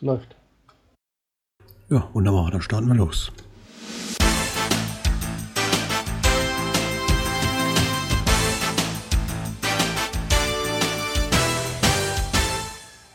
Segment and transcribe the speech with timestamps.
[0.00, 0.34] Läuft.
[1.88, 3.30] Ja, wunderbar, dann starten wir los.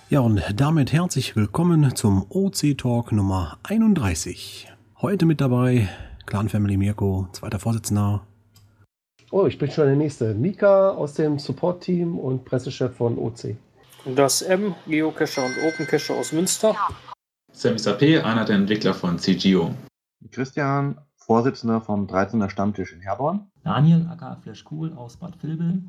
[0.09, 4.71] Ja, und damit herzlich willkommen zum OC Talk Nummer 31.
[5.01, 5.89] Heute mit dabei
[6.25, 8.25] Clan Family Mirko, zweiter Vorsitzender.
[9.31, 10.33] Oh, ich bin schon der Nächste.
[10.33, 13.57] Mika aus dem Support-Team und Pressechef von OC.
[14.05, 16.75] Das M, Geocacher und Opencacher aus Münster.
[17.51, 19.73] Sammy Sapé, einer der Entwickler von CGO.
[20.31, 23.51] Christian, Vorsitzender vom 13er Stammtisch in Herborn.
[23.63, 25.83] Daniel, aka Flash Cool aus Bad Vilbel.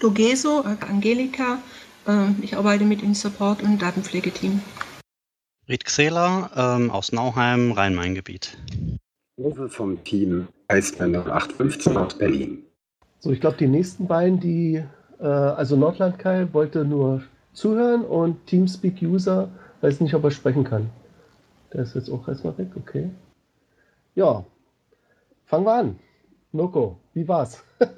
[0.00, 1.58] Dogeso, Angelika,
[2.06, 4.60] äh, ich arbeite mit im Support- und Datenpflegeteam.
[5.68, 8.56] Ried Xela ähm, aus Nauheim, Rhein-Main-Gebiet.
[9.38, 12.62] Uwe vom Team Eisländer 815 aus Berlin.
[13.20, 14.82] So, ich glaube, die nächsten beiden, die,
[15.20, 17.22] äh, also Nordland Kai wollte nur
[17.56, 19.48] zuhören und Teamspeak User
[19.80, 20.90] weiß nicht, ob er sprechen kann.
[21.72, 23.10] Der ist jetzt auch erstmal weg, okay.
[24.14, 24.44] Ja,
[25.46, 25.98] fangen wir an.
[26.52, 27.62] Noko, wie war's?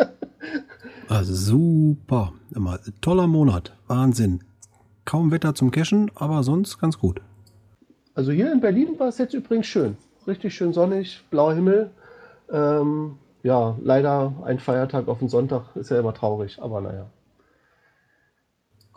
[1.09, 2.35] Also super.
[2.55, 3.75] Immer toller Monat.
[3.87, 4.41] Wahnsinn.
[5.07, 7.23] Kaum Wetter zum Cashen, aber sonst ganz gut.
[8.15, 9.97] Also hier in Berlin war es jetzt übrigens schön.
[10.27, 11.91] Richtig schön sonnig, blauer Himmel.
[12.53, 17.07] Ähm, ja, leider ein Feiertag auf den Sonntag ist ja immer traurig, aber naja.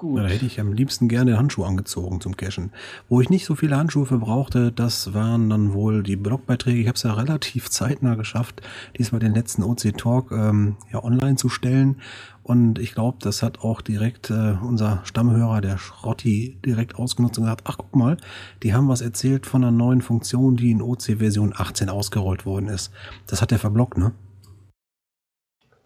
[0.02, 0.18] Gut.
[0.18, 2.72] Da hätte ich am liebsten gerne Handschuhe angezogen zum Cashen.
[3.08, 6.80] Wo ich nicht so viele Handschuhe für brauchte, das waren dann wohl die Blogbeiträge.
[6.80, 8.64] Ich habe es ja relativ zeitnah geschafft,
[8.98, 11.98] diesmal den letzten OC Talk ähm, ja online zu stellen.
[12.42, 17.44] Und ich glaube, das hat auch direkt äh, unser Stammhörer, der Schrotti, direkt ausgenutzt und
[17.44, 18.18] gesagt, ach guck mal,
[18.64, 22.70] die haben was erzählt von einer neuen Funktion, die in OC Version 18 ausgerollt worden
[22.70, 22.92] ist.
[23.28, 24.14] Das hat er verblockt, ne?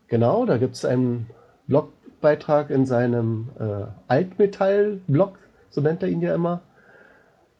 [0.08, 1.28] Genau, da gibt es einen
[2.20, 5.38] Blogbeitrag in seinem äh, Altmetall-Blog,
[5.70, 6.62] so nennt er ihn ja immer.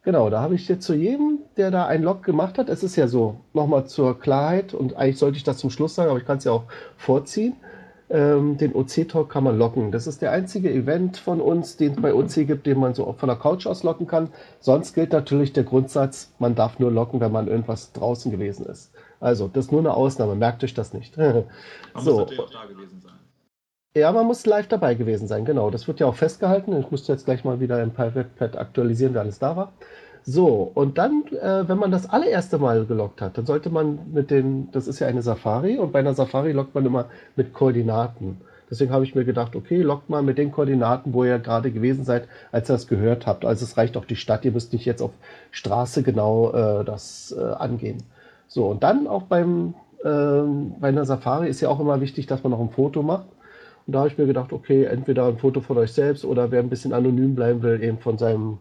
[0.03, 2.97] Genau, da habe ich jetzt zu jedem, der da ein Log gemacht hat, es ist
[2.97, 6.27] ja so, nochmal zur Klarheit, und eigentlich sollte ich das zum Schluss sagen, aber ich
[6.27, 6.65] kann es ja auch
[6.99, 7.57] vorziehen.
[8.11, 9.91] Ähm, den OC-Talk kann man locken.
[9.91, 13.11] Das ist der einzige Event von uns, den es bei OC gibt, den man so
[13.13, 14.29] von der Couch aus locken kann.
[14.61, 18.93] Sonst gilt natürlich der Grundsatz, man darf nur locken, wenn man irgendwas draußen gewesen ist.
[19.21, 21.17] Also, das ist nur eine Ausnahme, merkt euch das nicht.
[21.17, 21.35] Man
[21.95, 23.13] muss natürlich auch da gewesen sein.
[23.97, 25.71] Ja, man muss live dabei gewesen sein, genau.
[25.71, 26.77] Das wird ja auch festgehalten.
[26.79, 29.73] Ich musste jetzt gleich mal wieder im Pad aktualisieren, wer alles da war.
[30.27, 34.31] So, und dann, äh, wenn man das allererste Mal gelockt hat, dann sollte man mit
[34.31, 38.41] den, das ist ja eine Safari, und bei einer Safari lockt man immer mit Koordinaten.
[38.71, 42.05] Deswegen habe ich mir gedacht, okay, lockt mal mit den Koordinaten, wo ihr gerade gewesen
[42.05, 43.45] seid, als ihr das gehört habt.
[43.45, 45.13] Also es reicht auch die Stadt, ihr müsst nicht jetzt auf
[45.51, 47.99] Straße genau äh, das äh, angehen.
[48.49, 49.75] So, und dann auch beim,
[50.05, 53.27] ähm, bei einer Safari ist ja auch immer wichtig, dass man noch ein Foto macht.
[53.87, 56.61] Und da habe ich mir gedacht, okay, entweder ein Foto von euch selbst oder wer
[56.61, 58.59] ein bisschen anonym bleiben will, eben von seinem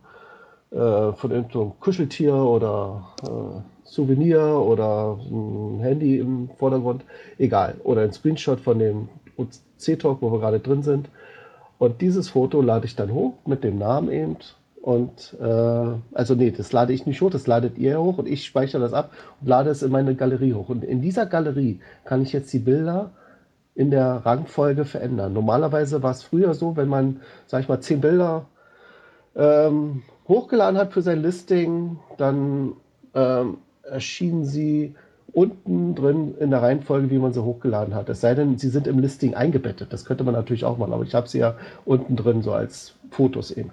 [0.73, 7.03] äh, von irgendeinem Kuscheltier oder äh, Souvenir oder ein Handy im Vordergrund,
[7.37, 7.75] egal.
[7.83, 9.09] Oder ein Screenshot von dem
[9.77, 11.09] C-Talk, wo wir gerade drin sind.
[11.77, 14.37] Und dieses Foto lade ich dann hoch mit dem Namen eben.
[14.81, 18.43] Und äh, also nee, das lade ich nicht hoch, das ladet ihr hoch und ich
[18.43, 20.69] speichere das ab und lade es in meine Galerie hoch.
[20.69, 23.11] Und in dieser Galerie kann ich jetzt die Bilder
[23.75, 25.33] in der Rangfolge verändern.
[25.33, 28.45] Normalerweise war es früher so, wenn man, sag ich mal, zehn Bilder
[29.35, 32.73] ähm, hochgeladen hat für sein Listing, dann
[33.13, 34.95] ähm, erschienen sie
[35.33, 38.07] unten drin in der Reihenfolge, wie man sie hochgeladen hat.
[38.09, 39.91] Es sei denn, sie sind im Listing eingebettet.
[39.91, 41.55] Das könnte man natürlich auch machen, aber ich habe sie ja
[41.85, 43.71] unten drin so als Fotos eben.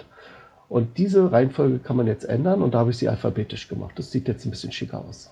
[0.69, 3.93] Und diese Reihenfolge kann man jetzt ändern und da habe ich sie alphabetisch gemacht.
[3.96, 5.31] Das sieht jetzt ein bisschen schicker aus.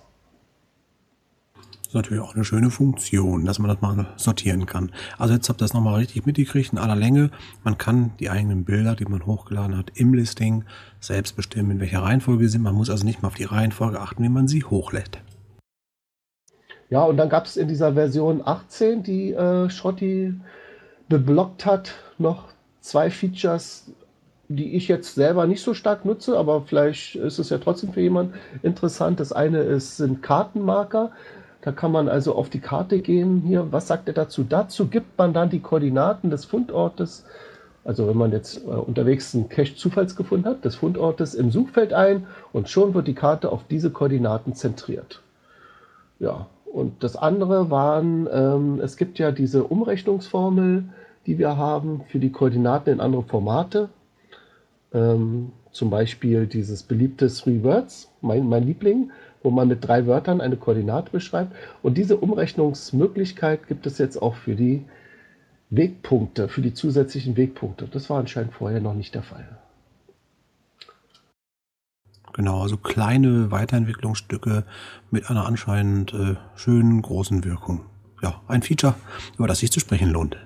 [1.89, 4.91] Ist natürlich auch eine schöne Funktion, dass man das mal sortieren kann.
[5.17, 7.31] Also jetzt habt ihr das nochmal richtig mitgekriegt in aller Länge.
[7.63, 10.65] Man kann die eigenen Bilder, die man hochgeladen hat, im Listing
[10.99, 12.61] selbst bestimmen, in welcher Reihenfolge sie sind.
[12.61, 15.17] Man muss also nicht mal auf die Reihenfolge achten, wie man sie hochlädt.
[16.91, 20.35] Ja, und dann gab es in dieser Version 18, die äh, Schrotti
[21.07, 22.49] beblockt hat, noch
[22.81, 23.91] zwei Features,
[24.47, 28.01] die ich jetzt selber nicht so stark nutze, aber vielleicht ist es ja trotzdem für
[28.01, 29.19] jemanden interessant.
[29.19, 31.13] Das eine ist, sind Kartenmarker.
[31.61, 33.41] Da kann man also auf die Karte gehen.
[33.45, 34.43] Hier, was sagt er dazu?
[34.43, 37.25] Dazu gibt man dann die Koordinaten des Fundortes,
[37.83, 42.27] also wenn man jetzt äh, unterwegs einen Cache zufallsgefunden hat, des Fundortes im Suchfeld ein
[42.53, 45.21] und schon wird die Karte auf diese Koordinaten zentriert.
[46.19, 50.85] Ja, und das andere waren, ähm, es gibt ja diese Umrechnungsformel,
[51.25, 53.89] die wir haben für die Koordinaten in andere Formate.
[54.93, 59.11] Ähm, zum Beispiel dieses beliebte Three Words, mein, mein Liebling,
[59.43, 61.53] wo man mit drei Wörtern eine Koordinate beschreibt.
[61.81, 64.85] Und diese Umrechnungsmöglichkeit gibt es jetzt auch für die
[65.69, 67.87] Wegpunkte, für die zusätzlichen Wegpunkte.
[67.91, 69.47] Das war anscheinend vorher noch nicht der Fall.
[72.33, 74.63] Genau, also kleine Weiterentwicklungsstücke
[75.11, 77.81] mit einer anscheinend äh, schönen großen Wirkung.
[78.21, 78.95] Ja, ein Feature,
[79.37, 80.37] über das sich zu sprechen lohnt.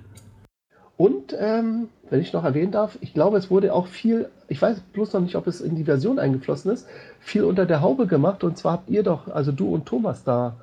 [0.95, 4.79] Und ähm, wenn ich noch erwähnen darf, ich glaube, es wurde auch viel, ich weiß
[4.93, 6.87] bloß noch nicht, ob es in die Version eingeflossen ist,
[7.19, 8.43] viel unter der Haube gemacht.
[8.43, 10.57] Und zwar habt ihr doch, also du und Thomas da.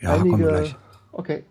[0.00, 0.76] Ja, einige, kommen wir gleich.
[1.12, 1.44] Okay.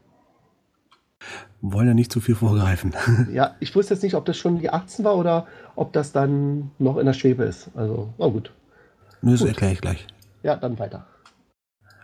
[1.61, 2.93] Wollen ja nicht zu viel vorgreifen.
[3.33, 6.71] ja, ich wusste jetzt nicht, ob das schon die 18 war oder ob das dann
[6.79, 7.69] noch in der Schwebe ist.
[7.75, 8.51] Also, na gut.
[9.21, 10.07] Nö, das erkläre ich gleich.
[10.43, 11.07] Ja, dann weiter.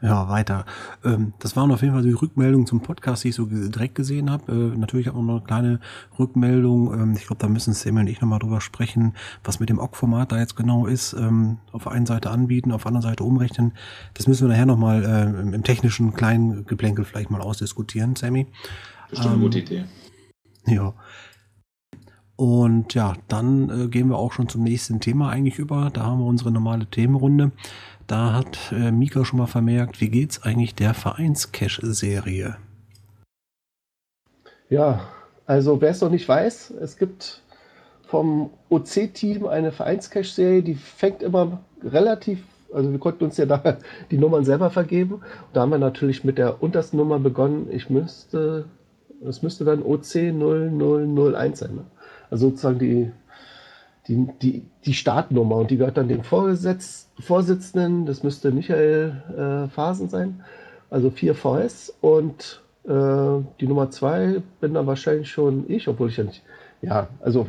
[0.01, 0.65] Ja, weiter.
[1.03, 4.31] Ähm, das waren auf jeden Fall die Rückmeldungen zum Podcast, die ich so direkt gesehen
[4.31, 4.51] habe.
[4.51, 5.79] Äh, natürlich auch noch eine kleine
[6.17, 6.91] Rückmeldung.
[6.93, 9.13] Ähm, ich glaube, da müssen Sam und ich nochmal drüber sprechen,
[9.43, 11.13] was mit dem OGG-Format da jetzt genau ist.
[11.13, 13.73] Ähm, auf der einen Seite anbieten, auf der anderen Seite umrechnen.
[14.15, 18.47] Das müssen wir nachher nochmal äh, im technischen kleinen Geplänkel vielleicht mal ausdiskutieren, Sammy.
[19.11, 19.85] Bestimmt eine gute Idee.
[20.65, 20.93] Ja.
[22.35, 25.91] Und ja, dann äh, gehen wir auch schon zum nächsten Thema eigentlich über.
[25.91, 27.51] Da haben wir unsere normale Themenrunde.
[28.11, 32.57] Da hat äh, Mika schon mal vermerkt, wie geht's eigentlich der Vereinscash-Serie?
[34.67, 35.07] Ja,
[35.45, 37.41] also wer es noch nicht weiß, es gibt
[38.05, 42.43] vom OC-Team eine Vereinscash-Serie, die fängt immer relativ,
[42.73, 43.77] also wir konnten uns ja da
[44.11, 45.21] die Nummern selber vergeben.
[45.53, 47.69] Da haben wir natürlich mit der untersten Nummer begonnen.
[47.71, 48.65] Ich müsste,
[49.25, 51.75] es müsste dann OC 0001 sein.
[51.75, 51.85] Ne?
[52.29, 53.13] Also sozusagen die,
[54.07, 59.69] die, die, die Startnummer und die gehört dann dem Vorgesetz, Vorsitzenden, das müsste Michael äh,
[59.69, 60.43] Phasen sein,
[60.89, 62.89] also 4 VS und äh,
[63.59, 66.43] die Nummer 2 bin dann wahrscheinlich schon ich, obwohl ich ja nicht,
[66.81, 67.45] ja, also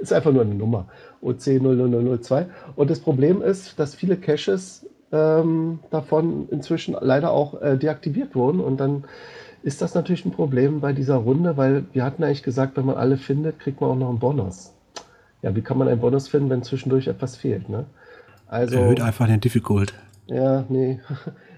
[0.00, 0.86] ist einfach nur eine Nummer,
[1.20, 2.46] OC 00002
[2.76, 8.60] und das Problem ist, dass viele Caches ähm, davon inzwischen leider auch äh, deaktiviert wurden
[8.60, 9.04] und dann
[9.64, 12.96] ist das natürlich ein Problem bei dieser Runde, weil wir hatten eigentlich gesagt, wenn man
[12.96, 14.72] alle findet, kriegt man auch noch einen Bonus.
[15.42, 17.68] Ja, wie kann man einen Bonus finden, wenn zwischendurch etwas fehlt?
[17.68, 17.84] Ne?
[18.46, 19.94] Also, Erhöht einfach den Difficult.
[20.26, 21.00] Ja, nee.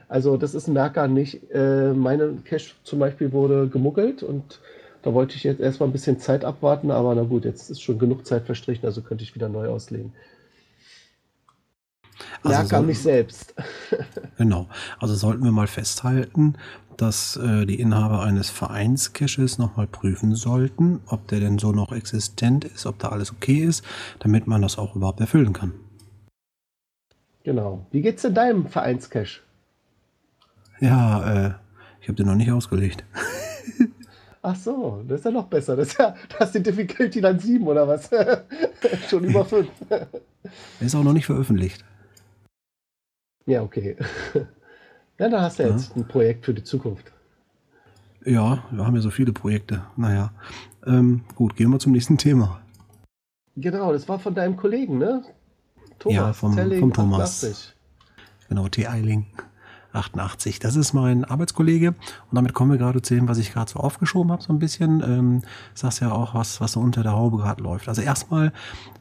[0.06, 1.50] Also das ist ein Merker nicht.
[1.50, 4.60] Äh, meine Cache zum Beispiel wurde gemuggelt und
[5.02, 7.98] da wollte ich jetzt erstmal ein bisschen Zeit abwarten, aber na gut, jetzt ist schon
[7.98, 10.12] genug Zeit verstrichen, also könnte ich wieder neu auslegen.
[12.42, 13.54] Also Merker so, mich selbst.
[14.38, 14.68] genau.
[15.00, 16.54] Also sollten wir mal festhalten,
[16.96, 22.64] dass äh, die Inhaber eines Vereinscaches nochmal prüfen sollten, ob der denn so noch existent
[22.64, 23.84] ist, ob da alles okay ist,
[24.20, 25.72] damit man das auch überhaupt erfüllen kann.
[27.42, 27.86] Genau.
[27.90, 29.40] Wie geht's denn deinem Vereinscache?
[30.80, 31.54] Ja, äh,
[32.00, 33.04] ich habe den noch nicht ausgelegt.
[34.42, 35.74] Ach so, das ist ja noch besser.
[35.74, 38.10] Das ist ja, das ist die Difficulty dann 7 oder was?
[39.08, 39.68] Schon über 5.
[40.80, 41.82] ist auch noch nicht veröffentlicht.
[43.46, 43.96] Ja, okay.
[45.18, 45.70] Ja, da hast du ja.
[45.70, 47.12] jetzt ein Projekt für die Zukunft.
[48.24, 49.82] Ja, wir haben ja so viele Projekte.
[49.96, 50.32] Naja,
[50.86, 52.60] ähm, gut, gehen wir zum nächsten Thema.
[53.56, 55.22] Genau, das war von deinem Kollegen, ne?
[55.98, 57.44] Thomas, ja, vom, Telling, vom Thomas.
[57.44, 57.74] 88.
[58.48, 58.86] Genau, T.
[58.86, 59.26] Eiling.
[59.94, 60.58] 88.
[60.58, 63.78] Das ist mein Arbeitskollege und damit kommen wir gerade zu dem, was ich gerade so
[63.78, 65.02] aufgeschoben habe, so ein bisschen.
[65.02, 65.42] Ähm,
[65.74, 67.88] sagst ja auch was, was so unter der Haube gerade läuft.
[67.88, 68.52] Also erstmal,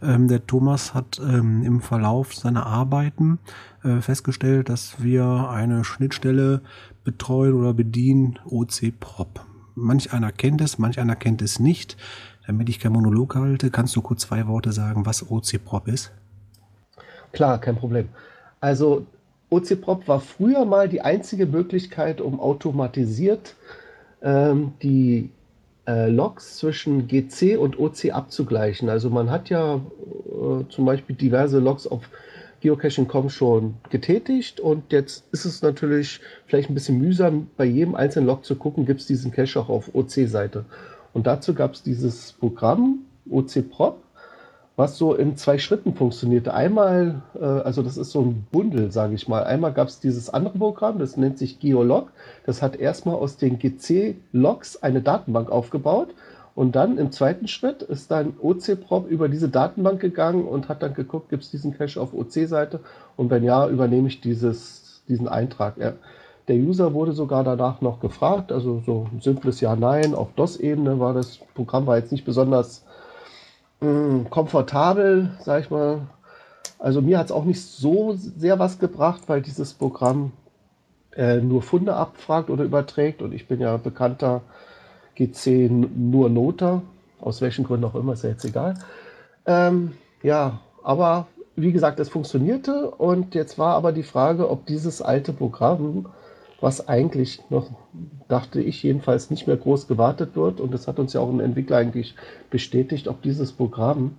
[0.02, 3.40] ähm, der Thomas hat ähm, im Verlauf seiner Arbeiten
[3.84, 6.62] äh, festgestellt, dass wir eine Schnittstelle
[7.04, 9.46] betreuen oder bedienen, OC Prop.
[9.76, 11.98] Manch einer kennt es, manch einer kennt es nicht.
[12.46, 16.12] Damit ich kein Monolog halte, kannst du kurz zwei Worte sagen, was OC Prop ist?
[17.32, 18.10] Klar, kein Problem.
[18.60, 19.06] Also
[19.54, 23.56] OCPROP war früher mal die einzige Möglichkeit, um automatisiert
[24.24, 25.30] ähm, die
[25.88, 28.90] äh, Logs zwischen GC und OC abzugleichen.
[28.90, 32.10] Also man hat ja äh, zum Beispiel diverse Logs auf
[32.62, 38.28] Geocaching.com schon getätigt und jetzt ist es natürlich vielleicht ein bisschen mühsam, bei jedem einzelnen
[38.28, 40.64] Log zu gucken, gibt es diesen Cache auch auf OC-Seite.
[41.12, 44.03] Und dazu gab es dieses Programm OC Prop,
[44.84, 46.54] was so in zwei Schritten funktionierte.
[46.54, 49.46] Einmal, äh, also das ist so ein Bundel, sage ich mal.
[49.46, 52.12] Einmal gab es dieses andere Programm, das nennt sich Geolog.
[52.46, 56.10] Das hat erstmal aus den GC-Logs eine Datenbank aufgebaut.
[56.54, 60.94] Und dann im zweiten Schritt ist dann OC-Prop über diese Datenbank gegangen und hat dann
[60.94, 62.82] geguckt, gibt es diesen Cache auf OC-Seite?
[63.16, 65.76] Und wenn ja, übernehme ich dieses, diesen Eintrag.
[65.78, 65.94] Er,
[66.50, 70.14] der User wurde sogar danach noch gefragt, also so ein simples Ja-Nein.
[70.14, 72.84] Auf DOS-Ebene war das Programm war jetzt nicht besonders
[73.84, 76.02] mh, komfortabel, sag ich mal.
[76.80, 80.32] Also mir hat es auch nicht so sehr was gebracht, weil dieses Programm
[81.16, 84.42] äh, nur Funde abfragt oder überträgt und ich bin ja bekannter
[85.16, 86.82] GC nur Noter,
[87.22, 88.74] aus welchen Gründen auch immer, ist ja jetzt egal.
[89.46, 95.02] Ähm, ja, aber wie gesagt, es funktionierte und jetzt war aber die Frage, ob dieses
[95.02, 96.08] alte Programm
[96.64, 97.68] was eigentlich noch,
[98.30, 100.62] dachte ich jedenfalls, nicht mehr groß gewartet wird.
[100.62, 102.16] Und das hat uns ja auch ein Entwickler eigentlich
[102.50, 104.16] bestätigt, ob dieses Programm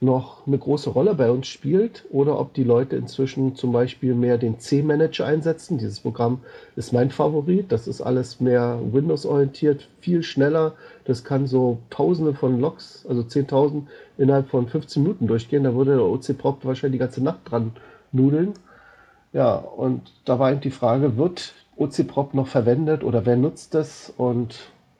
[0.00, 4.38] noch eine große Rolle bei uns spielt oder ob die Leute inzwischen zum Beispiel mehr
[4.38, 5.78] den C-Manager einsetzen.
[5.78, 6.40] Dieses Programm
[6.74, 7.70] ist mein Favorit.
[7.70, 10.72] Das ist alles mehr Windows-orientiert, viel schneller.
[11.04, 13.82] Das kann so tausende von Logs, also 10.000
[14.18, 15.62] innerhalb von 15 Minuten durchgehen.
[15.62, 17.70] Da würde der OC-Prop wahrscheinlich die ganze Nacht dran
[18.10, 18.54] nudeln.
[19.32, 24.12] Ja, und da war eben die Frage, wird OC-Prop noch verwendet oder wer nutzt das?
[24.16, 24.58] Und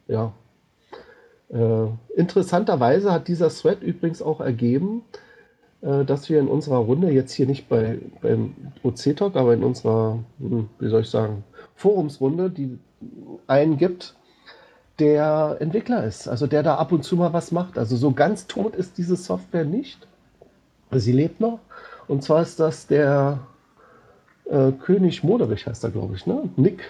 [0.08, 0.32] ja,
[1.50, 1.86] äh,
[2.16, 5.02] interessanterweise hat dieser Thread übrigens auch ergeben,
[5.82, 10.18] äh, dass wir in unserer Runde, jetzt hier nicht bei, beim OC-Talk, aber in unserer,
[10.38, 12.78] hm, wie soll ich sagen, Forumsrunde, die
[13.46, 14.14] einen gibt,
[14.98, 17.78] der Entwickler ist, also der da ab und zu mal was macht.
[17.78, 20.06] Also so ganz tot ist diese Software nicht.
[20.90, 21.58] Sie lebt noch.
[22.08, 23.40] Und zwar ist das der
[24.46, 26.48] äh, König Moderich heißt er, glaube ich, ne?
[26.56, 26.82] Nick.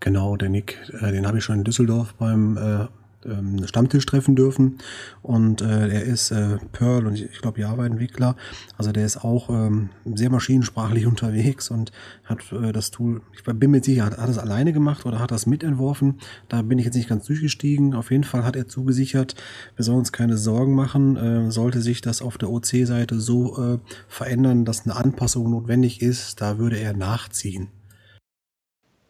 [0.00, 2.86] Genau, der Nick, äh, den habe ich schon in Düsseldorf beim äh,
[3.26, 4.78] ähm, Stammtisch treffen dürfen.
[5.22, 8.36] Und äh, er ist äh, Perl und ich, ich glaube Java-Entwickler.
[8.76, 11.92] Also der ist auch ähm, sehr maschinensprachlich unterwegs und
[12.24, 15.30] hat äh, das Tool, ich bin mir sicher, hat, hat es alleine gemacht oder hat
[15.30, 16.20] das mitentworfen.
[16.48, 17.94] Da bin ich jetzt nicht ganz durchgestiegen.
[17.94, 19.34] Auf jeden Fall hat er zugesichert,
[19.76, 21.16] wir sollen uns keine Sorgen machen.
[21.16, 23.78] Äh, sollte sich das auf der OC-Seite so äh,
[24.08, 27.68] verändern, dass eine Anpassung notwendig ist, da würde er nachziehen.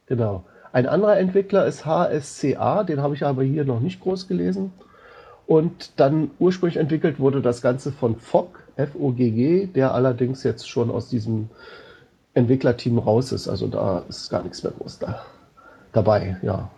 [0.07, 0.45] Genau.
[0.75, 4.73] Ein anderer Entwickler ist HSCA, den habe ich aber hier noch nicht groß gelesen.
[5.47, 11.09] Und dann ursprünglich entwickelt wurde das Ganze von FOG, F-O-G-G, der allerdings jetzt schon aus
[11.09, 11.49] diesem
[12.33, 13.47] Entwicklerteam raus ist.
[13.47, 15.23] Also da ist gar nichts mehr groß da,
[15.93, 16.71] dabei, ja.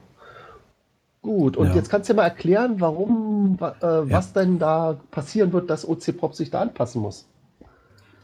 [1.23, 1.77] Gut, und ja.
[1.77, 4.43] jetzt kannst du dir mal erklären, warum, äh, was ja.
[4.43, 7.27] denn da passieren wird, dass OC-Pop sich da anpassen muss.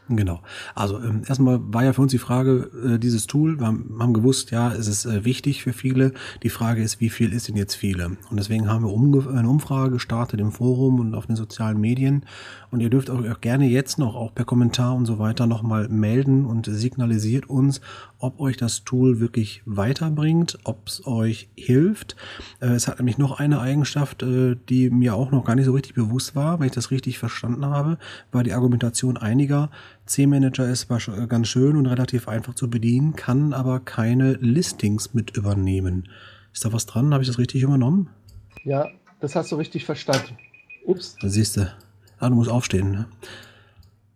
[0.09, 0.41] Genau.
[0.75, 4.13] Also ähm, erstmal war ja für uns die Frage, äh, dieses Tool, wir haben, haben
[4.13, 6.11] gewusst, ja, es ist äh, wichtig für viele.
[6.43, 8.17] Die Frage ist, wie viel ist denn jetzt viele?
[8.29, 12.25] Und deswegen haben wir eine Umfrage gestartet im Forum und auf den sozialen Medien.
[12.69, 15.87] Und ihr dürft euch auch gerne jetzt noch, auch per Kommentar und so weiter, nochmal
[15.87, 17.79] melden und signalisiert uns,
[18.23, 22.15] ob euch das Tool wirklich weiterbringt, ob es euch hilft.
[22.61, 25.73] Äh, es hat nämlich noch eine Eigenschaft, äh, die mir auch noch gar nicht so
[25.73, 27.97] richtig bewusst war, wenn ich das richtig verstanden habe,
[28.31, 29.69] war die Argumentation einiger,
[30.05, 30.87] C-Manager ist
[31.27, 36.07] ganz schön und relativ einfach zu bedienen, kann aber keine Listings mit übernehmen.
[36.53, 37.13] Ist da was dran?
[37.13, 38.09] Habe ich das richtig übernommen?
[38.63, 38.87] Ja,
[39.19, 40.37] das hast du richtig verstanden.
[40.85, 41.17] Ups.
[41.21, 41.73] Da siehst du.
[42.19, 42.91] Ah, du musst aufstehen.
[42.91, 43.05] Ne?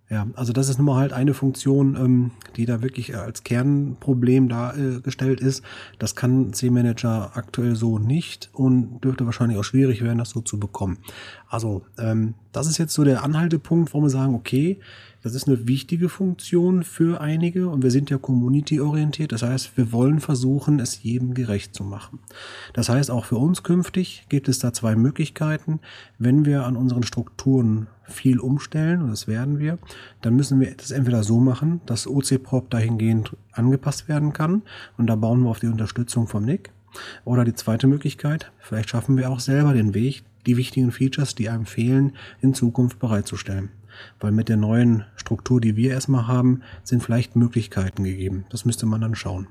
[0.10, 4.48] Ja, also das ist nun mal halt eine Funktion, ähm, die da wirklich als Kernproblem
[4.48, 5.64] dargestellt ist.
[6.00, 10.60] Das kann C-Manager aktuell so nicht und dürfte wahrscheinlich auch schwierig werden, das so zu
[10.60, 11.00] bekommen.
[11.50, 14.80] Also ähm, das ist jetzt so der Anhaltepunkt, wo wir sagen, okay,
[15.28, 19.32] das ist eine wichtige Funktion für einige und wir sind ja community-orientiert.
[19.32, 22.20] Das heißt, wir wollen versuchen, es jedem gerecht zu machen.
[22.74, 25.80] Das heißt, auch für uns künftig gibt es da zwei Möglichkeiten.
[26.18, 29.80] Wenn wir an unseren Strukturen viel umstellen, und das werden wir,
[30.22, 34.62] dann müssen wir das entweder so machen, dass OC-Prop dahingehend angepasst werden kann.
[34.98, 36.72] Und da bauen wir auf die Unterstützung vom Nick.
[37.26, 41.50] Oder die zweite Möglichkeit, vielleicht schaffen wir auch selber den Weg, die wichtigen Features, die
[41.50, 43.70] einem fehlen, in Zukunft bereitzustellen.
[44.20, 48.46] Weil mit der neuen Struktur, die wir erstmal haben, sind vielleicht Möglichkeiten gegeben.
[48.50, 49.48] Das müsste man dann schauen.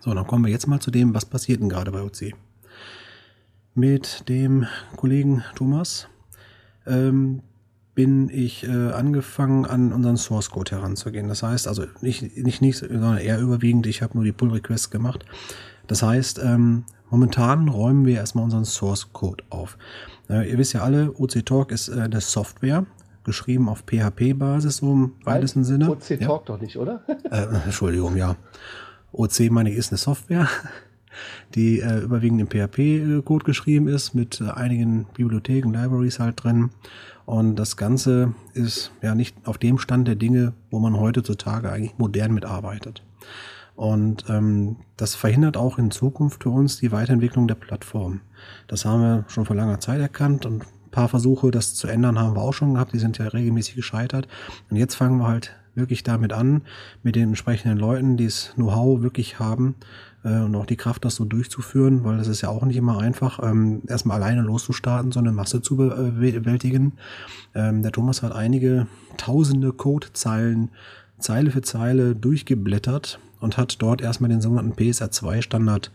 [0.00, 2.34] So, dann kommen wir jetzt mal zu dem, was passiert denn gerade bei OC.
[3.74, 6.08] Mit dem Kollegen Thomas
[6.86, 7.42] ähm,
[7.96, 11.28] bin ich äh, angefangen, an unseren Source Code heranzugehen.
[11.28, 14.90] Das heißt, also nicht, nicht, nicht sondern eher überwiegend, ich habe nur die Pull Requests
[14.90, 15.24] gemacht.
[15.86, 19.78] Das heißt, ähm, momentan räumen wir erstmal unseren Source Code auf.
[20.28, 22.86] Äh, ihr wisst ja alle, OC Talk ist äh, eine Software,
[23.26, 25.90] geschrieben auf PHP-Basis, so im weitesten Sinne.
[25.90, 26.40] OC Talk ja.
[26.46, 27.02] doch nicht, oder?
[27.30, 28.36] Äh, Entschuldigung, ja.
[29.12, 30.48] OC, meine ich, ist eine Software,
[31.54, 36.70] die äh, überwiegend im PHP-Code geschrieben ist, mit äh, einigen Bibliotheken, Libraries halt drin.
[37.26, 41.98] Und das Ganze ist ja nicht auf dem Stand der Dinge, wo man heutzutage eigentlich
[41.98, 43.02] modern mitarbeitet.
[43.74, 48.20] Und ähm, das verhindert auch in Zukunft für uns die Weiterentwicklung der Plattform.
[48.68, 50.64] Das haben wir schon vor langer Zeit erkannt und
[50.96, 52.94] paar Versuche, das zu ändern, haben wir auch schon gehabt.
[52.94, 54.26] Die sind ja regelmäßig gescheitert.
[54.70, 56.62] Und jetzt fangen wir halt wirklich damit an,
[57.02, 59.74] mit den entsprechenden Leuten, die das Know-how wirklich haben,
[60.24, 62.98] äh, und auch die Kraft, das so durchzuführen, weil das ist ja auch nicht immer
[62.98, 66.94] einfach, ähm, erstmal alleine loszustarten, so eine Masse zu äh, bewältigen.
[67.54, 68.86] Ähm, der Thomas hat einige
[69.18, 70.70] tausende Codezeilen
[71.18, 75.90] Zeile für Zeile durchgeblättert und hat dort erstmal den sogenannten PSR2-Standard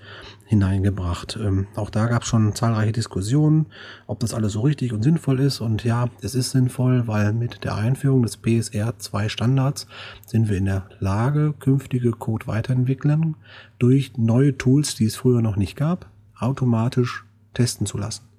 [0.45, 1.39] hineingebracht.
[1.41, 3.67] Ähm, auch da gab es schon zahlreiche Diskussionen,
[4.07, 5.62] ob das alles so richtig und sinnvoll ist.
[5.62, 9.88] Und ja, es ist sinnvoll, weil mit der Einführung des PSR2-Standards
[10.25, 13.36] sind wir in der Lage, künftige Code-Weiterentwicklungen
[13.79, 16.07] durch neue Tools, die es früher noch nicht gab,
[16.38, 18.30] automatisch testen zu lassen.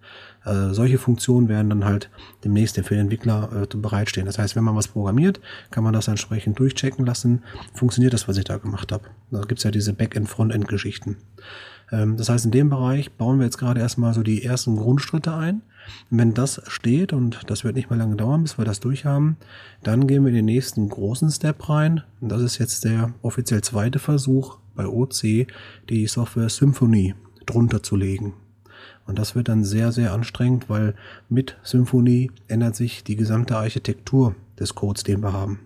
[0.44, 2.10] Äh, solche Funktionen werden dann halt
[2.44, 4.26] demnächst für den Entwickler äh, bereitstehen.
[4.26, 7.42] Das heißt, wenn man was programmiert, kann man das entsprechend durchchecken lassen.
[7.74, 9.04] Funktioniert das, was ich da gemacht habe?
[9.30, 11.16] Da gibt's ja diese Backend-Frontend-Geschichten.
[11.92, 15.34] Ähm, das heißt, in dem Bereich bauen wir jetzt gerade erstmal so die ersten Grundschritte
[15.34, 15.62] ein.
[16.10, 19.36] wenn das steht, und das wird nicht mehr lange dauern, bis wir das durchhaben,
[19.82, 22.02] dann gehen wir in den nächsten großen Step rein.
[22.20, 25.46] Und das ist jetzt der offiziell zweite Versuch bei OC,
[25.88, 27.14] die Software Symphony
[27.46, 28.34] drunter zu legen.
[29.06, 30.94] Und das wird dann sehr, sehr anstrengend, weil
[31.28, 35.60] mit Symfony ändert sich die gesamte Architektur des Codes, den wir haben.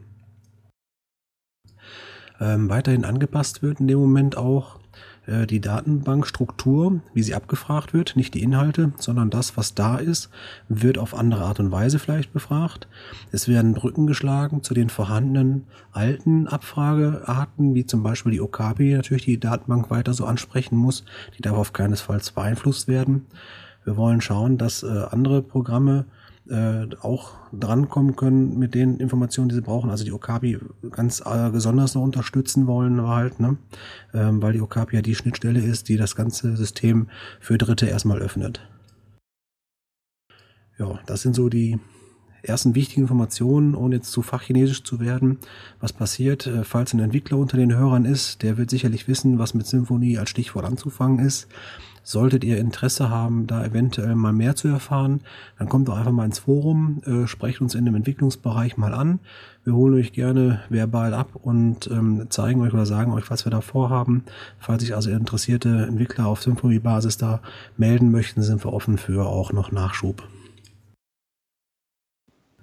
[2.41, 4.79] Ähm, weiterhin angepasst wird in dem Moment auch
[5.27, 10.31] äh, die Datenbankstruktur, wie sie abgefragt wird, nicht die Inhalte, sondern das, was da ist,
[10.69, 12.89] wird auf andere Art und Weise vielleicht befragt.
[13.33, 19.25] Es werden Brücken geschlagen zu den vorhandenen alten Abfragearten, wie zum Beispiel die Okapi, natürlich
[19.25, 21.05] die Datenbank weiter so ansprechen muss.
[21.37, 23.27] Die darf auf keinesfalls beeinflusst werden.
[23.85, 26.07] Wir wollen schauen, dass äh, andere Programme
[26.49, 29.91] äh, auch drankommen können mit den Informationen, die sie brauchen.
[29.91, 30.59] Also die Okapi
[30.91, 33.57] ganz äh, besonders noch unterstützen wollen halt, ne?
[34.15, 37.09] Ähm, weil die Okapi ja die Schnittstelle ist, die das ganze System
[37.41, 38.61] für Dritte erstmal öffnet.
[40.79, 41.79] Ja, das sind so die
[42.43, 45.39] ersten wichtigen Informationen, ohne jetzt zu fachchinesisch zu werden.
[45.81, 49.55] Was passiert, äh, falls ein Entwickler unter den Hörern ist, der wird sicherlich wissen, was
[49.55, 51.49] mit Symphonie als Stichwort anzufangen ist.
[52.09, 55.23] Solltet ihr Interesse haben, da eventuell mal mehr zu erfahren,
[55.59, 59.19] dann kommt doch einfach mal ins Forum, äh, sprecht uns in dem Entwicklungsbereich mal an.
[59.65, 63.51] Wir holen euch gerne verbal ab und ähm, zeigen euch oder sagen euch, was wir
[63.51, 64.23] da vorhaben.
[64.61, 67.41] Falls sich also interessierte Entwickler auf Symfony-Basis da
[67.77, 70.23] melden möchten, sind wir offen für auch noch Nachschub.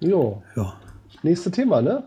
[0.00, 0.42] Jo.
[0.56, 0.72] Ja.
[1.22, 2.04] Nächste Thema, ne?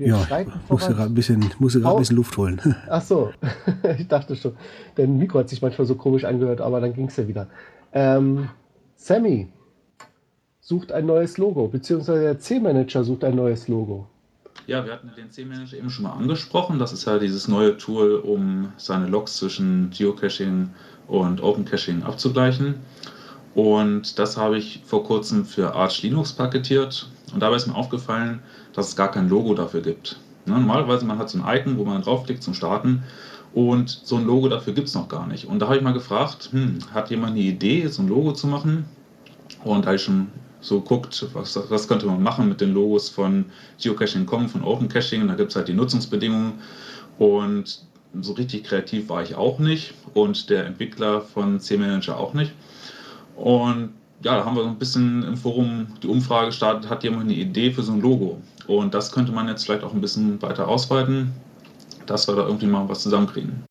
[0.00, 2.58] Wir ja, ein bisschen, musste gerade ein bisschen Luft holen.
[2.88, 3.32] Ach so,
[3.98, 4.56] ich dachte schon.
[4.94, 7.48] Dein Mikro hat sich manchmal so komisch angehört, aber dann ging es ja wieder.
[7.92, 8.48] Ähm,
[8.96, 9.52] Sammy
[10.62, 14.06] sucht ein neues Logo, beziehungsweise der C-Manager sucht ein neues Logo.
[14.66, 16.78] Ja, wir hatten den C-Manager eben schon mal angesprochen.
[16.78, 20.70] Das ist ja dieses neue Tool, um seine Logs zwischen Geocaching
[21.08, 22.76] und Open Caching abzugleichen.
[23.54, 27.10] Und das habe ich vor kurzem für Arch Linux paketiert.
[27.34, 28.40] Und dabei ist mir aufgefallen,
[28.72, 30.18] dass es gar kein Logo dafür gibt.
[30.46, 33.02] Ne, normalerweise man hat so ein Icon, wo man draufklickt zum Starten.
[33.52, 35.46] Und so ein Logo dafür gibt es noch gar nicht.
[35.46, 38.46] Und da habe ich mal gefragt, hm, hat jemand eine Idee, so ein Logo zu
[38.46, 38.84] machen?
[39.64, 40.28] Und da ich schon
[40.60, 43.46] so guckt, was, was könnte man machen mit den Logos von
[43.82, 45.26] Geocaching.com, von Open Caching.
[45.26, 46.54] Da gibt es halt die Nutzungsbedingungen.
[47.18, 47.82] Und
[48.20, 52.52] so richtig kreativ war ich auch nicht und der Entwickler von C-Manager auch nicht.
[53.36, 53.90] Und
[54.22, 57.34] ja, da haben wir so ein bisschen im Forum die Umfrage gestartet, hat jemand eine
[57.34, 58.38] Idee für so ein Logo?
[58.70, 61.32] Und das könnte man jetzt vielleicht auch ein bisschen weiter ausweiten,
[62.06, 63.64] dass wir da irgendwie mal was zusammenkriegen.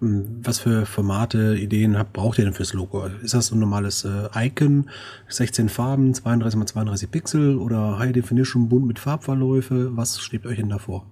[0.00, 3.06] Was für Formate, Ideen habt, braucht ihr denn fürs Logo?
[3.22, 4.90] Ist das so ein normales äh, Icon,
[5.28, 9.96] 16 Farben, 32 x 32 Pixel oder High Definition bunt mit Farbverläufe?
[9.96, 11.06] Was steht euch denn davor?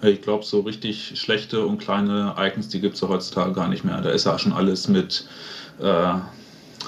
[0.00, 3.84] Ich glaube, so richtig schlechte und kleine Icons, die gibt es ja heutzutage gar nicht
[3.84, 4.00] mehr.
[4.00, 5.26] Da ist ja schon alles mit
[5.80, 6.14] äh,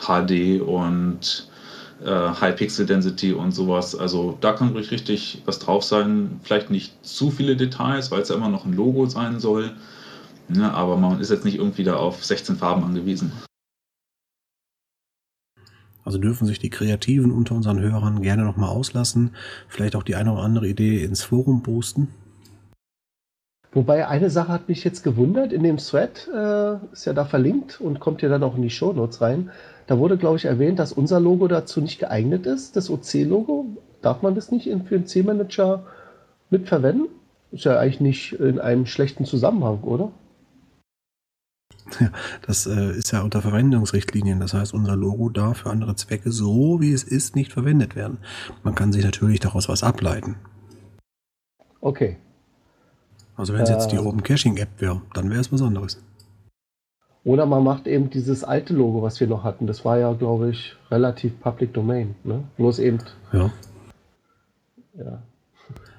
[0.06, 1.50] HD und
[2.05, 2.11] äh,
[2.41, 3.95] High Pixel Density und sowas.
[3.95, 6.41] Also da kann ruhig richtig was drauf sein.
[6.43, 9.73] Vielleicht nicht zu viele Details, weil es ja immer noch ein Logo sein soll.
[10.49, 13.33] Ne, aber man ist jetzt nicht irgendwie da auf 16 Farben angewiesen.
[16.03, 19.31] Also dürfen sich die Kreativen unter unseren Hörern gerne nochmal auslassen.
[19.69, 22.09] Vielleicht auch die eine oder andere Idee ins Forum posten.
[23.72, 27.80] Wobei eine Sache hat mich jetzt gewundert, in dem Thread äh, ist ja da verlinkt
[27.80, 29.50] und kommt ja dann auch in die Shownotes rein.
[29.87, 33.66] Da wurde, glaube ich, erwähnt, dass unser Logo dazu nicht geeignet ist, das OC-Logo.
[34.02, 35.85] Darf man das nicht in, für einen C-Manager
[36.50, 37.09] mitverwenden?
[37.52, 40.11] Ist ja eigentlich nicht in einem schlechten Zusammenhang, oder?
[41.98, 42.11] Ja,
[42.46, 44.38] das äh, ist ja unter Verwendungsrichtlinien.
[44.38, 48.18] Das heißt, unser Logo darf für andere Zwecke so, wie es ist, nicht verwendet werden.
[48.62, 50.37] Man kann sich natürlich daraus was ableiten.
[51.80, 52.18] Okay.
[53.40, 54.07] Also wenn es jetzt die Ähm.
[54.07, 55.98] Open Caching App wäre, dann wäre es was anderes.
[57.24, 59.66] Oder man macht eben dieses alte Logo, was wir noch hatten.
[59.66, 62.14] Das war ja, glaube ich, relativ Public Domain.
[62.24, 62.44] Ne?
[62.57, 62.98] Bloß eben,
[63.33, 63.50] Ja.
[64.96, 65.22] ja.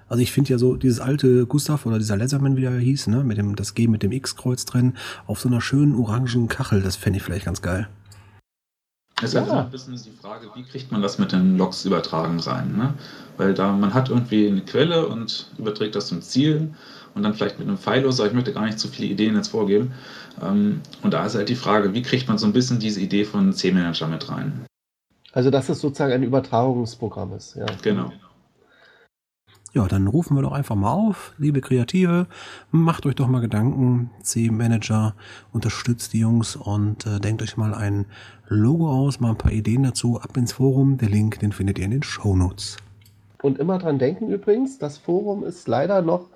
[0.08, 3.24] Also ich finde ja so dieses alte Gustav oder dieser Leatherman, wie er hieß, ne,
[3.24, 6.98] mit dem das G mit dem X-Kreuz drin, auf so einer schönen orangen Kachel, das
[6.98, 7.88] fände ich vielleicht ganz geil.
[9.24, 9.42] Es ist Ja.
[9.44, 12.76] einfach ein bisschen die Frage, wie kriegt man das mit den Logs übertragen rein?
[12.76, 12.94] Ne?
[13.38, 16.74] Weil da man hat irgendwie eine Quelle und überträgt das zum Ziel
[17.16, 18.28] und dann vielleicht mit einem Pfeilloser.
[18.28, 19.94] Ich möchte gar nicht zu viele Ideen jetzt vorgeben.
[20.42, 23.26] Ähm, und da ist halt die Frage, wie kriegt man so ein bisschen diese Idee
[23.26, 24.66] von C-Manager mit rein?
[25.34, 27.56] Also, dass es sozusagen ein Übertragungsprogramm ist.
[27.56, 27.66] Ja.
[27.82, 28.12] Genau.
[29.74, 32.28] Ja, dann rufen wir doch einfach mal auf, liebe Kreative,
[32.72, 35.16] macht euch doch mal Gedanken, C-Manager
[35.54, 38.06] unterstützt die Jungs und äh, denkt euch mal ein
[38.50, 41.86] Logo aus, mal ein paar Ideen dazu, ab ins Forum, der Link, den findet ihr
[41.86, 42.76] in den Shownotes.
[43.42, 46.28] Und immer dran denken übrigens, das Forum ist leider noch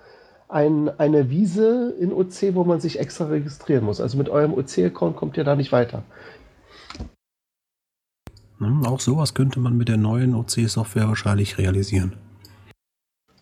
[0.47, 4.01] ein, eine Wiese in OC, wo man sich extra registrieren muss.
[4.01, 6.03] Also mit eurem OC-Account kommt ihr da nicht weiter.
[8.60, 12.13] Ne, auch sowas könnte man mit der neuen OC-Software wahrscheinlich realisieren.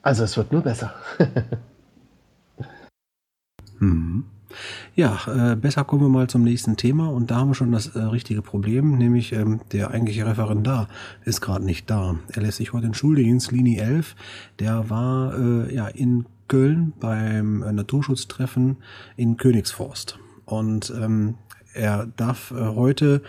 [0.01, 0.93] Also es wird nur besser.
[3.79, 4.23] Hm.
[4.95, 7.95] Ja, äh, besser kommen wir mal zum nächsten Thema und da haben wir schon das
[7.95, 10.87] äh, richtige Problem, nämlich ähm, der eigentliche Referendar
[11.25, 12.15] ist gerade nicht da.
[12.29, 14.15] Er lässt sich heute entschuldigen, Slini 11,
[14.59, 18.77] der war äh, ja in Köln beim Naturschutztreffen
[19.15, 20.19] in Königsforst.
[20.45, 21.35] Und ähm,
[21.73, 23.21] er darf äh, heute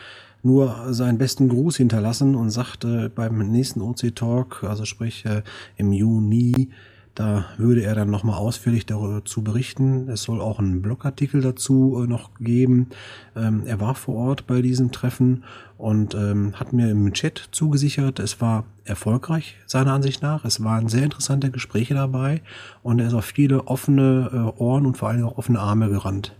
[0.42, 5.42] nur seinen besten Gruß hinterlassen und sagte beim nächsten OC Talk, also sprich äh,
[5.76, 6.70] im Juni,
[7.14, 10.08] da würde er dann nochmal ausführlich dazu berichten.
[10.08, 12.88] Es soll auch einen Blogartikel dazu äh, noch geben.
[13.36, 15.44] Ähm, er war vor Ort bei diesem Treffen
[15.78, 20.44] und ähm, hat mir im Chat zugesichert, es war erfolgreich seiner Ansicht nach.
[20.44, 22.42] Es waren sehr interessante Gespräche dabei
[22.82, 26.34] und er ist auf viele offene äh, Ohren und vor allem auch offene Arme gerannt.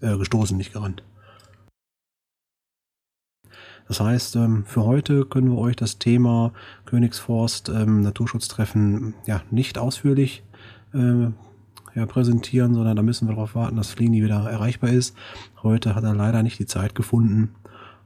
[0.00, 1.02] Äh, gestoßen, nicht gerannt.
[3.88, 6.52] Das heißt, ähm, für heute können wir euch das Thema
[6.86, 10.42] Königsforst ähm, Naturschutztreffen ja nicht ausführlich
[10.94, 11.26] äh,
[11.94, 15.14] ja, präsentieren, sondern da müssen wir darauf warten, dass Flini wieder erreichbar ist.
[15.62, 17.54] Heute hat er leider nicht die Zeit gefunden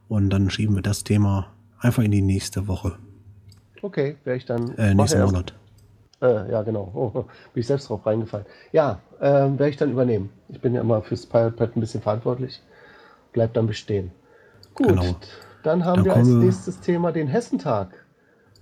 [0.09, 2.97] und dann schieben wir das Thema einfach in die nächste Woche,
[3.81, 4.75] Okay, wäre ich dann.
[4.77, 5.55] äh, nächsten Monat.
[6.21, 6.91] Äh, ja, genau.
[6.95, 7.11] Oh,
[7.55, 8.45] bin ich selbst drauf reingefallen.
[8.73, 10.31] Ja, ähm, werde ich dann übernehmen.
[10.49, 12.61] Ich bin ja immer fürs Pirate Pad ein bisschen verantwortlich.
[13.33, 14.11] Bleibt dann bestehen.
[14.75, 15.14] Gut, Genau.
[15.62, 18.05] Dann haben Dann wir als nächstes Thema den Hessentag.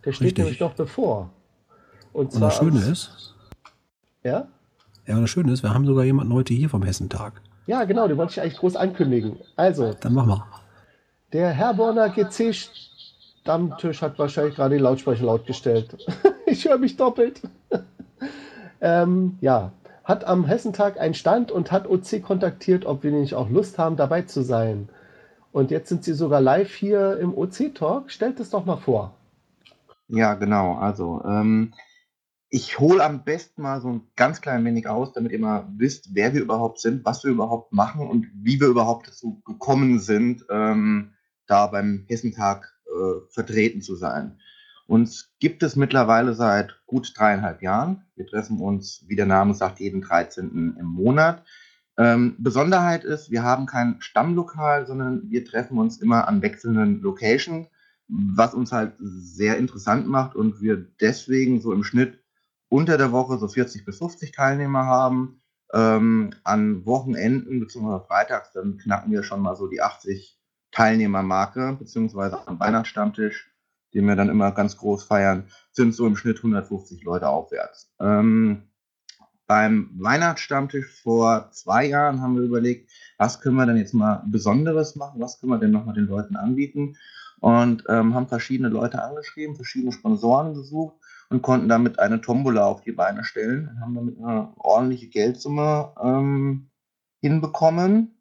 [0.04, 0.44] Der steht Richtig.
[0.44, 1.30] nämlich noch bevor.
[2.12, 3.34] Und Und zwar das Schöne ist,
[4.22, 4.48] Ja?
[5.06, 7.40] ja, und das Schöne ist, wir haben sogar jemanden heute hier vom Hessentag.
[7.66, 9.36] Ja, genau, den wollte ich eigentlich groß ankündigen.
[9.56, 10.46] Also, Dann machen wir.
[11.32, 15.96] der Herborner GC-Stammtisch hat wahrscheinlich gerade die Lautsprecher laut gestellt.
[16.46, 17.42] ich höre mich doppelt.
[18.80, 19.72] ähm, ja,
[20.04, 23.96] hat am Hessentag einen Stand und hat OC kontaktiert, ob wir nicht auch Lust haben,
[23.96, 24.88] dabei zu sein.
[25.56, 28.10] Und jetzt sind sie sogar live hier im OC-Talk.
[28.10, 29.16] Stellt es doch mal vor.
[30.06, 30.74] Ja, genau.
[30.74, 31.72] Also, ähm,
[32.50, 36.14] ich hole am besten mal so ein ganz klein wenig aus, damit ihr mal wisst,
[36.14, 40.44] wer wir überhaupt sind, was wir überhaupt machen und wie wir überhaupt dazu gekommen sind,
[40.50, 41.14] ähm,
[41.46, 44.38] da beim Hessentag äh, vertreten zu sein.
[44.86, 48.04] Uns gibt es mittlerweile seit gut dreieinhalb Jahren.
[48.14, 50.76] Wir treffen uns, wie der Name sagt, jeden 13.
[50.78, 51.44] im Monat.
[51.98, 57.68] Ähm, Besonderheit ist, wir haben kein Stammlokal, sondern wir treffen uns immer an wechselnden Locations,
[58.08, 62.22] was uns halt sehr interessant macht und wir deswegen so im Schnitt
[62.68, 65.40] unter der Woche so 40 bis 50 Teilnehmer haben.
[65.72, 68.06] Ähm, an Wochenenden bzw.
[68.06, 70.38] freitags, dann knacken wir schon mal so die 80
[70.70, 73.50] Teilnehmermarke, beziehungsweise am Weihnachtsstammtisch,
[73.92, 77.92] den wir dann immer ganz groß feiern, sind so im Schnitt 150 Leute aufwärts.
[77.98, 78.68] Ähm,
[79.46, 84.96] beim Weihnachtsstammtisch vor zwei Jahren haben wir überlegt, was können wir denn jetzt mal Besonderes
[84.96, 86.96] machen, was können wir denn nochmal den Leuten anbieten
[87.40, 90.96] und ähm, haben verschiedene Leute angeschrieben, verschiedene Sponsoren gesucht
[91.30, 95.92] und konnten damit eine Tombola auf die Beine stellen und haben damit eine ordentliche Geldsumme
[96.02, 96.70] ähm,
[97.20, 98.16] hinbekommen,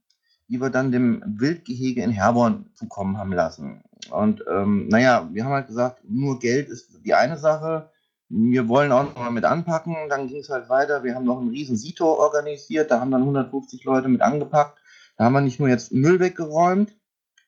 [0.48, 3.84] die wir dann dem Wildgehege in Herborn zukommen haben lassen.
[4.12, 7.90] Und ähm, naja, wir haben halt gesagt, nur Geld ist die eine Sache.
[8.38, 9.96] Wir wollen auch noch mal mit anpacken.
[10.10, 11.04] Dann ging es halt weiter.
[11.04, 12.92] Wir haben noch einen riesen Sito organisiert.
[12.92, 14.78] Da haben dann 150 Leute mit angepackt.
[15.18, 16.94] Da haben wir nicht nur jetzt Müll weggeräumt.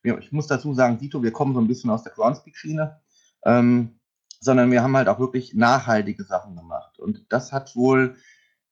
[0.04, 3.02] Ich muss dazu sagen, Sito, wir kommen so ein bisschen aus der Groundspeak-Schiene.
[3.44, 4.00] Ähm,
[4.40, 7.00] sondern wir haben halt auch wirklich nachhaltige Sachen gemacht.
[7.00, 8.16] Und das hat wohl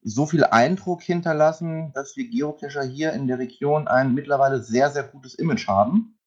[0.02, 5.04] so viel Eindruck hinterlassen, dass wir Geocacher hier in der Region ein mittlerweile sehr, sehr
[5.04, 6.18] gutes Image haben.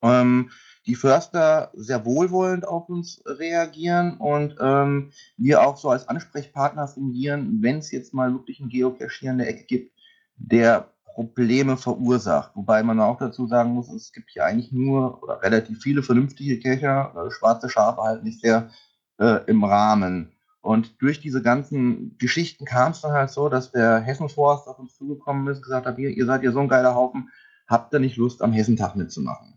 [0.00, 0.50] Ähm,
[0.86, 7.58] die Förster sehr wohlwollend auf uns reagieren und ähm, wir auch so als Ansprechpartner fungieren,
[7.60, 9.92] wenn es jetzt mal wirklich einen Geocache in der Ecke gibt,
[10.36, 12.52] der Probleme verursacht.
[12.54, 16.58] Wobei man auch dazu sagen muss, es gibt hier eigentlich nur oder relativ viele vernünftige
[16.58, 18.70] Cacher, äh, schwarze Schafe halt nicht sehr
[19.18, 20.32] äh, im Rahmen.
[20.62, 24.96] Und durch diese ganzen Geschichten kam es dann halt so, dass der Hessenforst auf uns
[24.96, 27.30] zugekommen ist, gesagt hat, ihr, ihr seid ja so ein geiler Haufen,
[27.66, 29.51] habt ihr nicht Lust, am Hessentag mitzumachen?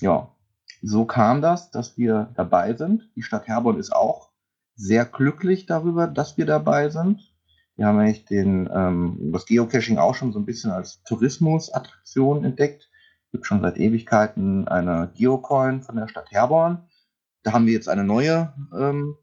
[0.00, 0.34] Ja,
[0.82, 3.10] so kam das, dass wir dabei sind.
[3.16, 4.30] Die Stadt Herborn ist auch
[4.74, 7.34] sehr glücklich darüber, dass wir dabei sind.
[7.76, 12.90] Wir haben eigentlich den, ähm, das Geocaching auch schon so ein bisschen als Tourismusattraktion entdeckt.
[13.26, 16.88] Es gibt schon seit Ewigkeiten eine Geocoin von der Stadt Herborn.
[17.42, 19.16] Da haben wir jetzt eine neue ähm,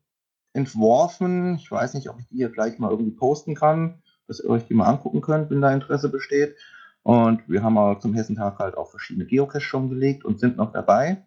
[0.54, 1.56] entworfen.
[1.56, 4.66] Ich weiß nicht, ob ich die hier gleich mal irgendwie posten kann, dass ihr euch
[4.66, 6.56] die mal angucken könnt, wenn da Interesse besteht.
[7.08, 10.74] Und wir haben aber zum Hessentag halt auch verschiedene Geocaches schon gelegt und sind noch
[10.74, 11.24] dabei.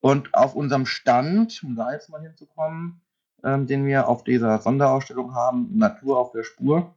[0.00, 3.02] Und auf unserem Stand, um da jetzt mal hinzukommen,
[3.44, 6.94] ähm, den wir auf dieser Sonderausstellung haben, Natur auf der Spur,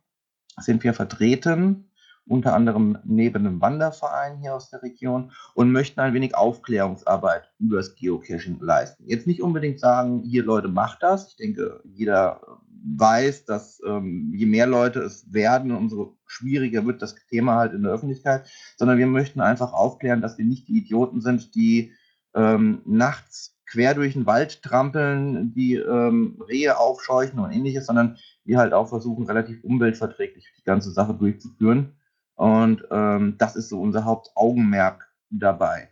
[0.56, 1.92] sind wir vertreten,
[2.26, 7.76] unter anderem neben einem Wanderverein hier aus der Region und möchten ein wenig Aufklärungsarbeit über
[7.76, 9.04] das Geocaching leisten.
[9.06, 11.28] Jetzt nicht unbedingt sagen, hier Leute, macht das.
[11.28, 12.40] Ich denke, jeder
[12.84, 17.84] weiß, dass ähm, je mehr Leute es werden, umso schwieriger wird das Thema halt in
[17.84, 21.94] der Öffentlichkeit, sondern wir möchten einfach aufklären, dass wir nicht die Idioten sind, die
[22.36, 28.58] ähm, nachts quer durch den Wald trampeln, die ähm, Rehe aufscheuchen und ähnliches, sondern wir
[28.58, 31.94] halt auch versuchen, relativ umweltverträglich die ganze Sache durchzuführen.
[32.36, 35.90] Und ähm, das ist so unser Hauptaugenmerk dabei.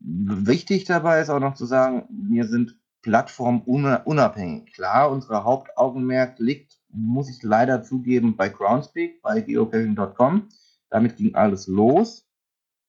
[0.00, 4.72] Wichtig dabei ist auch noch zu sagen, wir sind plattformunabhängig.
[4.72, 10.48] Klar, unser Hauptaugenmerk liegt, muss ich leider zugeben, bei Groundspeak, bei geocaching.com.
[10.88, 12.26] Damit ging alles los.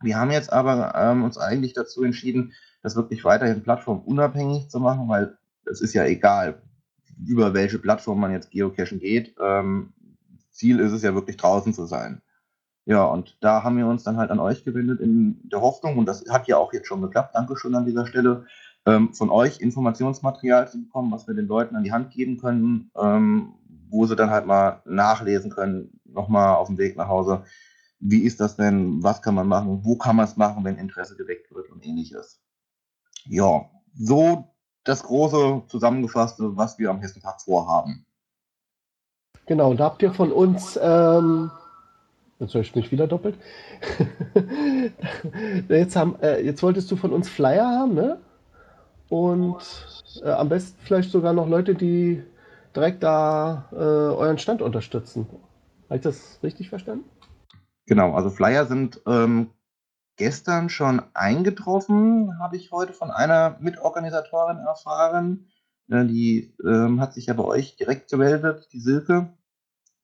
[0.02, 5.10] Wir haben jetzt aber ähm, uns eigentlich dazu entschieden, das wirklich weiterhin plattformunabhängig zu machen,
[5.10, 6.62] weil es ist ja egal,
[7.26, 9.36] über welche Plattform man jetzt geocachen geht.
[9.40, 9.94] Ähm,
[10.52, 12.22] Ziel ist es ja wirklich draußen zu sein.
[12.86, 16.06] Ja, und da haben wir uns dann halt an euch gewendet in der Hoffnung, und
[16.06, 18.46] das hat ja auch jetzt schon geklappt, Dankeschön an dieser Stelle,
[18.86, 22.92] ähm, von euch Informationsmaterial zu bekommen, was wir den Leuten an die Hand geben können,
[22.96, 23.54] ähm,
[23.90, 27.44] wo sie dann halt mal nachlesen können, nochmal auf dem Weg nach Hause.
[28.00, 29.02] Wie ist das denn?
[29.02, 29.82] Was kann man machen?
[29.84, 32.42] Wo kann man es machen, wenn Interesse geweckt wird und ähnliches?
[33.26, 38.06] Ja, so das große zusammengefasste, was wir am Hessentag vorhaben.
[39.48, 41.52] Genau, da habt ihr von uns ähm,
[42.40, 43.38] Jetzt höre ich mich wieder doppelt.
[45.70, 48.18] jetzt, haben, äh, jetzt wolltest du von uns Flyer haben, ne?
[49.10, 49.58] Und
[50.24, 52.24] äh, am besten vielleicht sogar noch Leute, die
[52.76, 55.28] direkt da äh, euren Stand unterstützen.
[55.86, 57.06] Habe ich das richtig verstanden?
[57.86, 59.52] Genau, also Flyer sind ähm,
[60.18, 65.48] gestern schon eingetroffen, habe ich heute von einer Mitorganisatorin erfahren.
[65.90, 69.30] Äh, die ähm, hat sich ja bei euch direkt gemeldet, die Silke.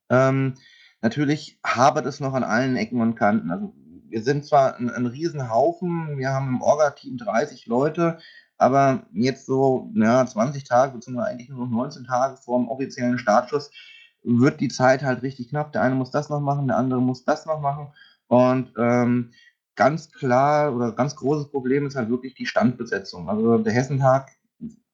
[0.10, 0.54] Ähm,
[1.02, 3.52] Natürlich habert es noch an allen Ecken und Kanten.
[3.52, 3.74] Also
[4.08, 8.20] wir sind zwar ein, ein Riesenhaufen, wir haben im Orga-Team 30 Leute,
[8.62, 13.18] aber jetzt so ja, 20 Tage, beziehungsweise eigentlich nur noch 19 Tage vor dem offiziellen
[13.18, 13.72] Startschuss,
[14.24, 15.72] wird die Zeit halt richtig knapp.
[15.72, 17.88] Der eine muss das noch machen, der andere muss das noch machen.
[18.28, 19.32] Und ähm,
[19.76, 23.30] ganz klar oder ganz großes Problem ist halt wirklich die Standbesetzung.
[23.30, 24.30] Also der Hessentag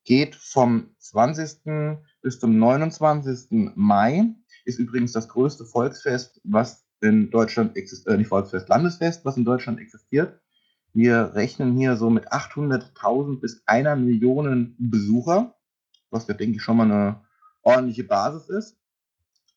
[0.06, 2.01] geht vom 20.
[2.21, 3.73] bis zum 29.
[3.75, 9.38] Mai ist übrigens das größte Volksfest, was in Deutschland existiert, äh, nicht Volksfest, Landesfest, was
[9.38, 10.39] in Deutschland existiert.
[10.98, 15.54] Wir rechnen hier so mit 800.000 bis einer Million Besucher,
[16.10, 17.22] was ja, denke ich, schon mal eine
[17.62, 18.78] ordentliche Basis ist.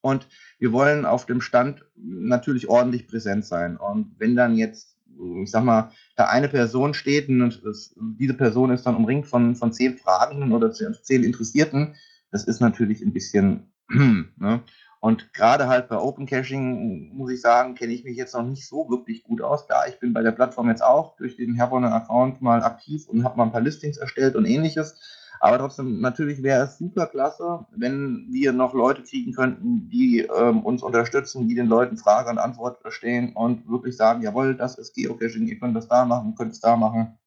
[0.02, 3.78] Und wir wollen auf dem Stand natürlich ordentlich präsent sein.
[3.78, 4.98] Und wenn dann jetzt,
[5.42, 9.56] ich sag mal, da eine Person steht und es, diese Person ist dann umringt von,
[9.56, 11.94] von zehn Fragenden oder zehn Interessierten,
[12.30, 14.60] das ist natürlich ein bisschen, ne?
[15.00, 18.68] Und gerade halt bei Open Caching, muss ich sagen, kenne ich mich jetzt noch nicht
[18.68, 19.66] so wirklich gut aus.
[19.66, 23.24] Da ich bin bei der Plattform jetzt auch durch den Herborner Account mal aktiv und
[23.24, 25.00] habe mal ein paar Listings erstellt und ähnliches.
[25.42, 30.62] Aber trotzdem, natürlich wäre es super klasse, wenn wir noch Leute kriegen könnten, die ähm,
[30.62, 34.94] uns unterstützen, die den Leuten Frage und Antwort verstehen und wirklich sagen, jawohl, das ist
[34.94, 37.18] Geocaching, ihr könnt das da machen, könnt es da machen.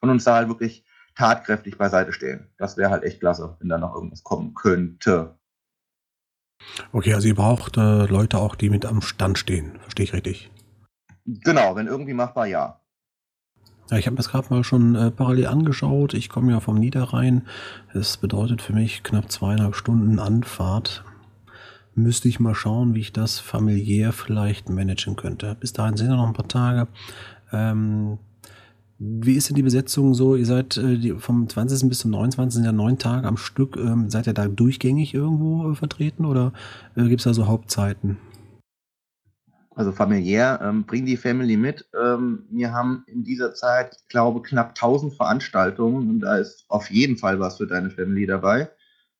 [0.00, 2.48] Und uns da halt wirklich tatkräftig beiseite stehen.
[2.58, 5.38] Das wäre halt echt klasse, wenn da noch irgendwas kommen könnte.
[6.92, 9.78] Okay, also ihr braucht äh, Leute auch, die mit am Stand stehen.
[9.80, 10.50] Verstehe ich richtig?
[11.26, 12.80] Genau, wenn irgendwie machbar, ja.
[13.90, 16.14] Ja, ich habe mir das gerade mal schon äh, parallel angeschaut.
[16.14, 17.46] Ich komme ja vom Niederrhein.
[17.92, 21.04] Das bedeutet für mich knapp zweieinhalb Stunden Anfahrt.
[21.94, 25.56] Müsste ich mal schauen, wie ich das familiär vielleicht managen könnte.
[25.58, 26.86] Bis dahin sind ja noch ein paar Tage.
[27.52, 28.18] Ähm,
[29.02, 30.36] wie ist denn die Besetzung so?
[30.36, 31.88] Ihr seid äh, vom 20.
[31.88, 32.54] bis zum 29.
[32.54, 33.76] sind ja neun Tage am Stück.
[33.76, 36.52] Ähm, seid ihr da durchgängig irgendwo äh, vertreten oder
[36.96, 38.18] äh, gibt es da so Hauptzeiten?
[39.74, 41.88] Also familiär, ähm, bring die Family mit.
[41.98, 46.90] Ähm, wir haben in dieser Zeit, ich glaube, knapp 1000 Veranstaltungen und da ist auf
[46.90, 48.68] jeden Fall was für deine Family dabei.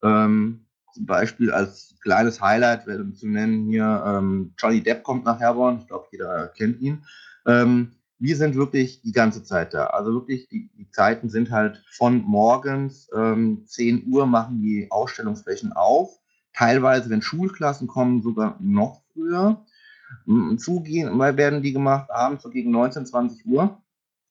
[0.02, 5.78] Ähm, zum Beispiel als kleines Highlight zu nennen hier, ähm, Johnny Depp kommt nach Herborn,
[5.80, 7.02] ich glaube, jeder kennt ihn.
[7.46, 9.86] Ähm, wir sind wirklich die ganze Zeit da.
[9.86, 15.72] Also wirklich, die, die Zeiten sind halt von morgens ähm, 10 Uhr machen die Ausstellungsflächen
[15.72, 16.20] auf.
[16.52, 19.64] Teilweise, wenn Schulklassen kommen, sogar noch früher.
[20.58, 23.80] Zugehen, werden die gemacht abends so gegen 19, 20 Uhr.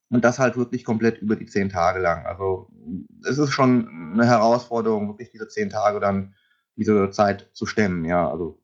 [0.09, 2.25] Und das halt wirklich komplett über die zehn Tage lang.
[2.25, 2.67] Also
[3.27, 6.35] es ist schon eine Herausforderung, wirklich diese zehn Tage dann
[6.75, 8.05] diese Zeit zu stemmen.
[8.05, 8.59] Ja, also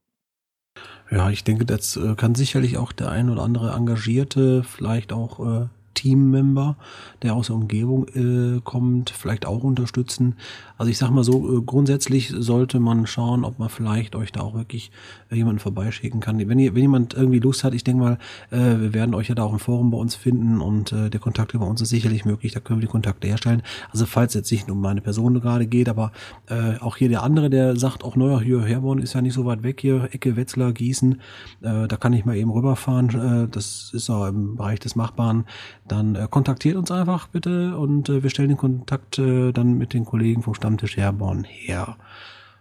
[1.11, 5.63] ja, ich denke, das äh, kann sicherlich auch der ein oder andere Engagierte, vielleicht auch
[5.63, 6.77] äh, Teammember,
[7.23, 10.36] der aus der Umgebung äh, kommt, vielleicht auch unterstützen.
[10.77, 14.41] Also ich sag mal so, äh, grundsätzlich sollte man schauen, ob man vielleicht euch da
[14.41, 14.91] auch wirklich
[15.31, 16.38] äh, jemanden vorbeischicken kann.
[16.47, 18.17] Wenn, ihr, wenn jemand irgendwie Lust hat, ich denke mal,
[18.51, 21.19] äh, wir werden euch ja da auch im Forum bei uns finden und äh, der
[21.19, 23.63] Kontakt über uns ist sicherlich möglich, da können wir die Kontakte herstellen.
[23.91, 26.12] Also falls jetzt nicht um meine Person gerade geht, aber
[26.47, 29.45] äh, auch hier der andere, der sagt, auch neuer hier Herborn ist ja nicht so
[29.45, 31.21] weit weg hier, Ecke Wetzlar, Gießen,
[31.62, 35.45] äh, da kann ich mal eben rüberfahren, äh, das ist auch im Bereich des Machbaren
[35.87, 39.93] dann äh, kontaktiert uns einfach bitte und äh, wir stellen den Kontakt äh, dann mit
[39.93, 41.97] den Kollegen vom Stammtisch Herborn her.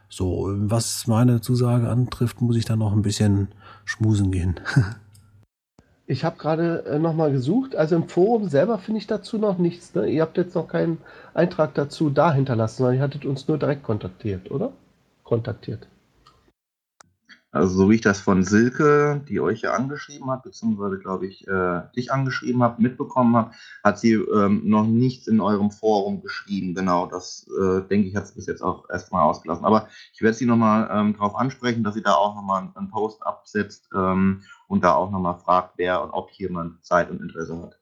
[0.08, 3.48] So, was meine Zusage antrifft, muss ich dann noch ein bisschen
[3.84, 4.60] schmusen gehen.
[6.06, 7.74] ich habe gerade äh, nochmal gesucht.
[7.74, 9.94] Also im Forum selber finde ich dazu noch nichts.
[9.94, 10.06] Ne?
[10.06, 10.98] Ihr habt jetzt noch keinen
[11.32, 14.72] Eintrag dazu da hinterlassen, sondern ihr hattet uns nur direkt kontaktiert, oder?
[15.24, 15.88] Kontaktiert.
[17.54, 21.46] Also so wie ich das von Silke, die euch ja angeschrieben hat, beziehungsweise glaube ich
[21.46, 23.52] äh, dich angeschrieben habe, mitbekommen habe,
[23.84, 26.74] hat sie ähm, noch nichts in eurem Forum geschrieben.
[26.74, 29.64] Genau, das äh, denke ich, hat sie bis jetzt auch erstmal ausgelassen.
[29.64, 33.24] Aber ich werde sie nochmal ähm, darauf ansprechen, dass sie da auch nochmal einen Post
[33.24, 37.78] absetzt ähm, und da auch nochmal fragt, wer und ob jemand Zeit und Interesse hat.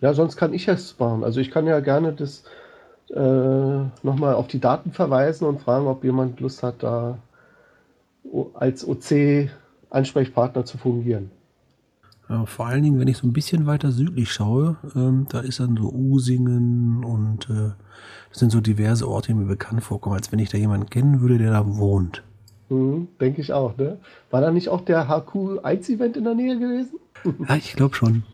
[0.00, 1.24] Ja, sonst kann ich es machen.
[1.24, 2.44] Also ich kann ja gerne das
[3.08, 7.16] äh, nochmal auf die Daten verweisen und fragen, ob jemand Lust hat, da
[8.54, 11.30] als OC-Ansprechpartner zu fungieren.
[12.28, 15.60] Ja, vor allen Dingen, wenn ich so ein bisschen weiter südlich schaue, ähm, da ist
[15.60, 17.70] dann so Usingen und äh,
[18.30, 21.20] das sind so diverse Orte, die mir bekannt vorkommen, als wenn ich da jemanden kennen
[21.20, 22.24] würde, der da wohnt.
[22.68, 23.98] Mhm, Denke ich auch, ne?
[24.30, 26.98] War da nicht auch der HQ 1 Event in der Nähe gewesen?
[27.48, 28.24] ja, ich glaube schon.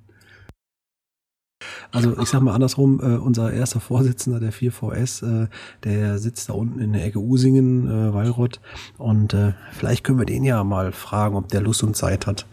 [1.93, 5.49] Also ich sag mal andersrum, äh, unser erster Vorsitzender der 4VS, äh,
[5.85, 8.61] der sitzt da unten in der Ecke Usingen, äh, Weilrott.
[8.97, 12.47] Und äh, vielleicht können wir den ja mal fragen, ob der Lust und Zeit hat,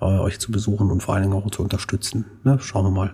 [0.00, 2.26] äh, euch zu besuchen und vor allen Dingen auch zu unterstützen.
[2.44, 2.58] Ne?
[2.60, 3.12] Schauen wir mal.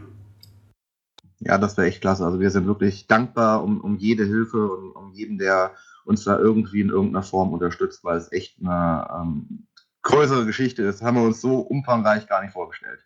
[1.41, 2.25] Ja, das wäre echt klasse.
[2.25, 5.73] Also wir sind wirklich dankbar um, um jede Hilfe und um jeden, der
[6.05, 9.67] uns da irgendwie in irgendeiner Form unterstützt, weil es echt eine ähm,
[10.03, 11.01] größere Geschichte ist.
[11.01, 13.01] Haben wir uns so umfangreich gar nicht vorgestellt.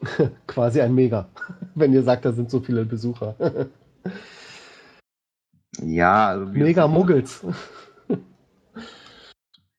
[0.46, 1.28] Quasi ein Mega,
[1.74, 3.36] wenn ihr sagt, da sind so viele Besucher.
[5.82, 7.44] ja, also Mega Muggels.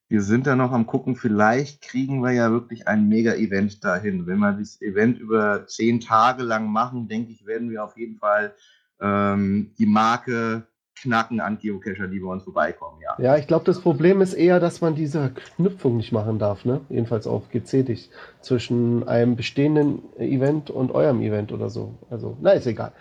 [0.08, 4.26] wir sind da noch am gucken, vielleicht kriegen wir ja wirklich ein Mega-Event dahin.
[4.26, 8.18] Wenn wir dieses Event über zehn Tage lang machen, denke ich, werden wir auf jeden
[8.18, 8.54] Fall
[9.00, 10.66] ähm, die Marke
[11.00, 13.16] knacken an Geocacher, die bei uns vorbeikommen, ja.
[13.22, 16.80] Ja, ich glaube, das Problem ist eher, dass man diese Knüpfung nicht machen darf, ne?
[16.88, 17.98] Jedenfalls auf GC
[18.40, 21.94] zwischen einem bestehenden Event und eurem Event oder so.
[22.10, 22.92] Also, na, ist egal.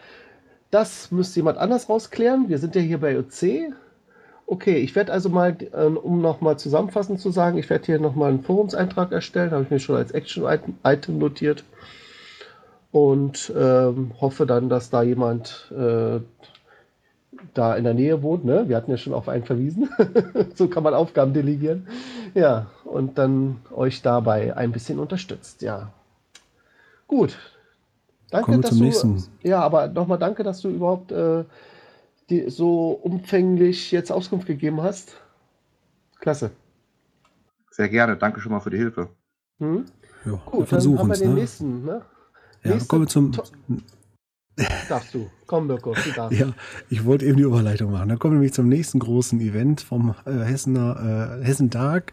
[0.71, 2.47] Das müsste jemand anders rausklären.
[2.47, 3.73] Wir sind ja hier bei OC.
[4.45, 8.29] Okay, ich werde also mal, äh, um nochmal zusammenfassend zu sagen, ich werde hier nochmal
[8.29, 11.63] einen Forumseintrag erstellen, habe ich mir schon als Action-Item notiert
[12.91, 16.19] und ähm, hoffe dann, dass da jemand äh,
[17.53, 18.67] da in der Nähe wohnt, ne?
[18.67, 19.89] Wir hatten ja schon auf einen verwiesen.
[20.55, 21.87] so kann man Aufgaben delegieren.
[22.33, 25.91] Ja, und dann euch dabei ein bisschen unterstützt, ja.
[27.07, 27.37] Gut.
[28.29, 29.23] Danke, Kommen wir zum du, nächsten.
[29.43, 31.43] Ja, aber nochmal danke, dass du überhaupt äh,
[32.29, 35.17] die, so umfänglich jetzt Auskunft gegeben hast.
[36.19, 36.51] Klasse.
[37.69, 38.15] Sehr gerne.
[38.15, 39.09] Danke schon mal für die Hilfe.
[39.59, 39.85] Hm?
[40.25, 41.39] Ja, Gut, dann haben wir den ne?
[41.41, 41.85] nächsten.
[41.85, 42.01] Ne?
[42.63, 43.31] Ja, kommen wir zum
[44.89, 45.29] Darfst du.
[45.45, 46.39] Komm, Mirko, du darfst.
[46.39, 46.53] Ja,
[46.89, 48.09] ich wollte eben die Überleitung machen.
[48.09, 52.11] Dann kommen wir nämlich zum nächsten großen Event vom äh, Hessener äh, Hessentag.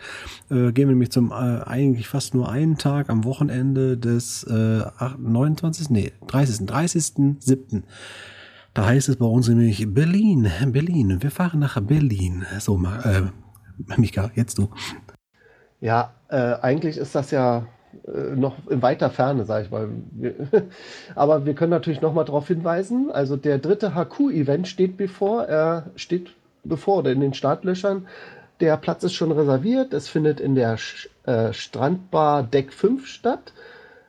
[0.50, 4.82] Äh, gehen wir nämlich zum äh, eigentlich fast nur einen Tag am Wochenende des äh,
[4.98, 5.90] 8, 29.
[5.90, 6.68] Nee, 30.
[6.68, 7.82] 30.07.
[8.74, 11.22] Da heißt es bei uns nämlich Berlin, Berlin.
[11.22, 12.46] Wir fahren nach Berlin.
[12.60, 13.22] So, äh,
[13.96, 14.68] Mika, jetzt du.
[15.80, 17.66] Ja, äh, eigentlich ist das ja
[18.34, 19.88] noch in weiter Ferne, sage ich mal.
[21.14, 23.10] Aber wir können natürlich noch mal darauf hinweisen.
[23.10, 25.44] Also der dritte HQ-Event steht bevor.
[25.44, 26.30] Er steht
[26.64, 28.06] bevor oder in den Startlöchern.
[28.60, 29.92] Der Platz ist schon reserviert.
[29.92, 30.78] Es findet in der
[31.24, 33.52] äh, Strandbar Deck 5 statt.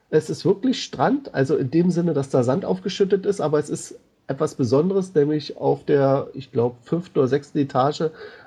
[0.09, 3.69] Es ist wirklich Strand, also in dem Sinne, dass da Sand aufgeschüttet ist, aber es
[3.69, 8.05] ist etwas Besonderes, nämlich auf der, ich glaube, fünften oder sechsten Etage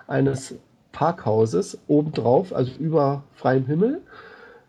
[0.08, 0.56] eines
[0.90, 4.00] Parkhauses obendrauf, also über freiem Himmel.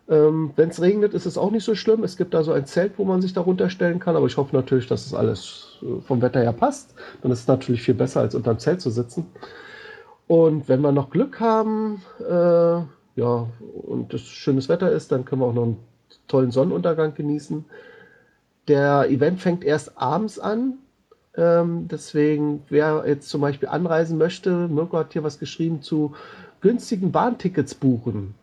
[0.08, 2.04] Ähm, Wenn es regnet, ist es auch nicht so schlimm.
[2.04, 4.54] Es gibt da so ein Zelt, wo man sich darunter stellen kann, aber ich hoffe
[4.54, 6.94] natürlich, dass es alles äh, vom Wetter her passt.
[7.22, 9.26] Dann ist es natürlich viel besser, als unterm Zelt zu sitzen.
[10.26, 12.82] Und wenn wir noch Glück haben, äh,
[13.16, 13.46] ja,
[13.86, 15.78] und es schönes Wetter ist, dann können wir auch noch einen
[16.28, 17.64] tollen Sonnenuntergang genießen.
[18.68, 20.78] Der Event fängt erst abends an.
[21.36, 26.14] Ähm, deswegen, wer jetzt zum Beispiel anreisen möchte, Mirko hat hier was geschrieben zu
[26.60, 28.34] günstigen Bahntickets buchen.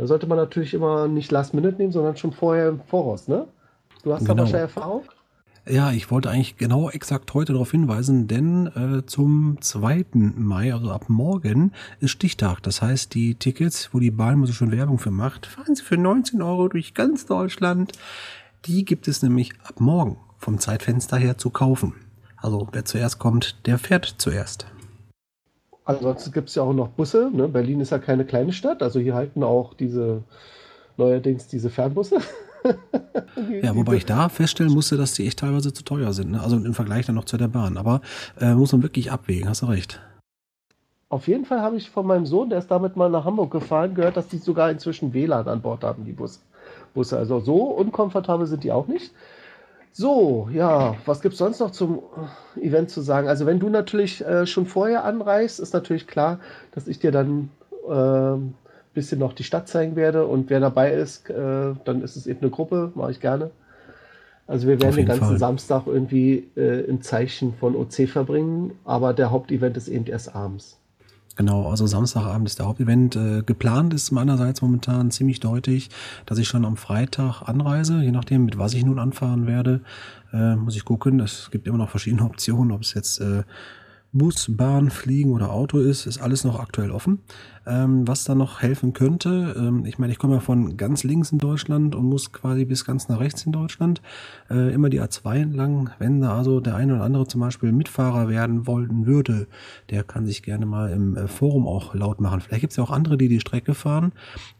[0.00, 3.46] Da sollte man natürlich immer nicht Last Minute nehmen, sondern schon vorher im Voraus, ne?
[4.02, 4.44] Du hast da Genau.
[4.44, 5.02] wahrscheinlich Erfahrung?
[5.68, 10.06] Ja, ich wollte eigentlich genau exakt heute darauf hinweisen, denn äh, zum 2.
[10.14, 12.62] Mai, also ab morgen, ist Stichtag.
[12.62, 15.98] Das heißt, die Tickets, wo die Bahn so schon Werbung für macht, fahren sie für
[15.98, 17.92] 19 Euro durch ganz Deutschland.
[18.64, 21.92] Die gibt es nämlich ab morgen vom Zeitfenster her zu kaufen.
[22.38, 24.66] Also wer zuerst kommt, der fährt zuerst.
[25.90, 27.30] Ansonsten gibt es ja auch noch Busse.
[27.32, 27.48] Ne?
[27.48, 30.22] Berlin ist ja keine kleine Stadt, also hier halten auch diese
[30.96, 32.18] neuerdings diese Fernbusse.
[33.62, 36.32] Ja, wobei ich da feststellen musste, dass die echt teilweise zu teuer sind.
[36.32, 36.42] Ne?
[36.42, 37.78] Also im Vergleich dann noch zu der Bahn.
[37.78, 38.02] Aber
[38.38, 39.98] äh, muss man wirklich abwägen, hast du recht.
[41.08, 43.94] Auf jeden Fall habe ich von meinem Sohn, der ist damit mal nach Hamburg gefahren,
[43.94, 46.42] gehört, dass die sogar inzwischen WLAN an Bord haben, die Bus
[46.92, 47.16] Busse.
[47.16, 49.12] Also so unkomfortabel sind die auch nicht.
[49.92, 52.00] So, ja, was gibt es sonst noch zum
[52.56, 53.28] äh, Event zu sagen?
[53.28, 56.38] Also wenn du natürlich äh, schon vorher anreist, ist natürlich klar,
[56.72, 57.50] dass ich dir dann
[57.88, 58.54] ein
[58.94, 62.40] bisschen noch die Stadt zeigen werde und wer dabei ist, äh, dann ist es eben
[62.40, 63.50] eine Gruppe, mache ich gerne.
[64.46, 65.38] Also wir werden den ganzen Fall.
[65.38, 70.79] Samstag irgendwie äh, im Zeichen von OC verbringen, aber der Hauptevent ist eben erst abends.
[71.40, 73.16] Genau, also Samstagabend ist der Hauptevent.
[73.16, 75.88] Äh, geplant ist meinerseits momentan ziemlich deutlich,
[76.26, 79.80] dass ich schon am Freitag anreise, je nachdem, mit was ich nun anfahren werde.
[80.34, 81.18] Äh, muss ich gucken.
[81.18, 83.44] Es gibt immer noch verschiedene Optionen, ob es jetzt äh,
[84.12, 87.20] Bus, Bahn, Fliegen oder Auto ist, ist alles noch aktuell offen.
[87.66, 91.30] Ähm, was da noch helfen könnte, ähm, ich meine, ich komme ja von ganz links
[91.30, 94.00] in Deutschland und muss quasi bis ganz nach rechts in Deutschland
[94.48, 95.90] äh, immer die A2 entlang.
[95.98, 99.46] Wenn da also der eine oder andere zum Beispiel Mitfahrer werden wollen würde,
[99.90, 102.40] der kann sich gerne mal im äh, Forum auch laut machen.
[102.40, 104.12] Vielleicht gibt es ja auch andere, die die Strecke fahren.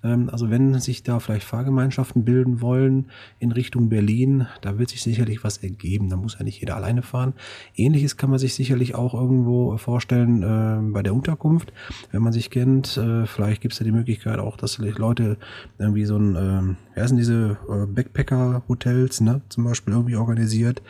[0.04, 3.06] Ähm, also wenn sich da vielleicht Fahrgemeinschaften bilden wollen
[3.38, 6.10] in Richtung Berlin, da wird sich sicherlich was ergeben.
[6.10, 7.32] Da muss ja nicht jeder alleine fahren.
[7.76, 11.72] Ähnliches kann man sich sicherlich auch irgendwo vorstellen äh, bei der Unterkunft,
[12.12, 12.89] wenn man sich kennt.
[12.96, 15.36] Äh, vielleicht gibt es ja die Möglichkeit auch, dass Leute
[15.78, 20.82] irgendwie so ein, ähm, wer sind diese äh, Backpacker-Hotels, ne, zum Beispiel irgendwie organisiert.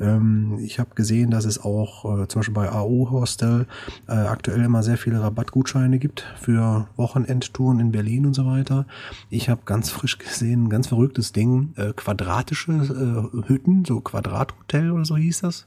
[0.00, 3.66] Ähm, ich habe gesehen, dass es auch äh, zum Beispiel bei AO Hostel
[4.08, 8.86] äh, aktuell immer sehr viele Rabattgutscheine gibt für Wochenendtouren in Berlin und so weiter.
[9.30, 14.90] Ich habe ganz frisch gesehen, ein ganz verrücktes Ding, äh, quadratische äh, Hütten, so Quadrathotel
[14.90, 15.66] oder so hieß das.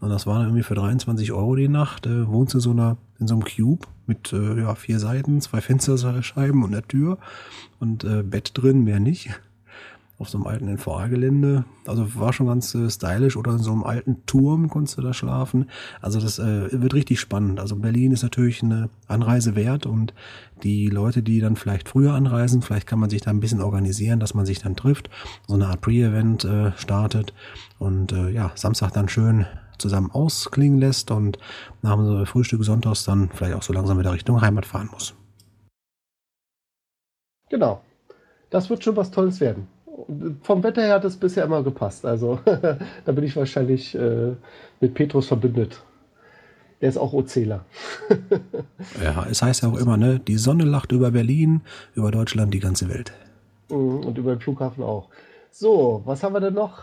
[0.00, 2.06] Und das war irgendwie für 23 Euro die Nacht.
[2.06, 5.60] Äh, wohnst du so einer, in so einem Cube mit äh, ja, vier Seiten, zwei
[5.60, 7.18] Fensterscheiben und einer Tür
[7.78, 9.30] und äh, Bett drin, mehr nicht.
[10.18, 11.64] Auf so einem alten NVA-Gelände.
[11.86, 13.36] Also war schon ganz äh, stylisch.
[13.36, 15.68] Oder in so einem alten Turm konntest du da schlafen.
[16.00, 17.58] Also das äh, wird richtig spannend.
[17.58, 20.14] Also Berlin ist natürlich eine Anreise wert und
[20.62, 24.20] die Leute, die dann vielleicht früher anreisen, vielleicht kann man sich da ein bisschen organisieren,
[24.20, 25.10] dass man sich dann trifft,
[25.48, 27.34] so eine Art Pre-Event äh, startet
[27.78, 29.46] und äh, ja, Samstag dann schön
[29.82, 31.38] zusammen ausklingen lässt und
[31.82, 35.14] nach dem Frühstück sonntags dann vielleicht auch so langsam wieder Richtung Heimat fahren muss.
[37.50, 37.82] Genau.
[38.50, 39.68] Das wird schon was Tolles werden.
[40.42, 42.04] Vom Wetter her hat es bisher immer gepasst.
[42.06, 44.32] Also da bin ich wahrscheinlich äh,
[44.80, 45.82] mit Petrus verbündet.
[46.80, 47.64] Der ist auch Ozähler.
[49.02, 51.60] Ja, es heißt ja auch immer, ne, die Sonne lacht über Berlin,
[51.94, 53.12] über Deutschland, die ganze Welt.
[53.70, 55.08] Mhm, Und über den Flughafen auch.
[55.50, 56.82] So, was haben wir denn noch?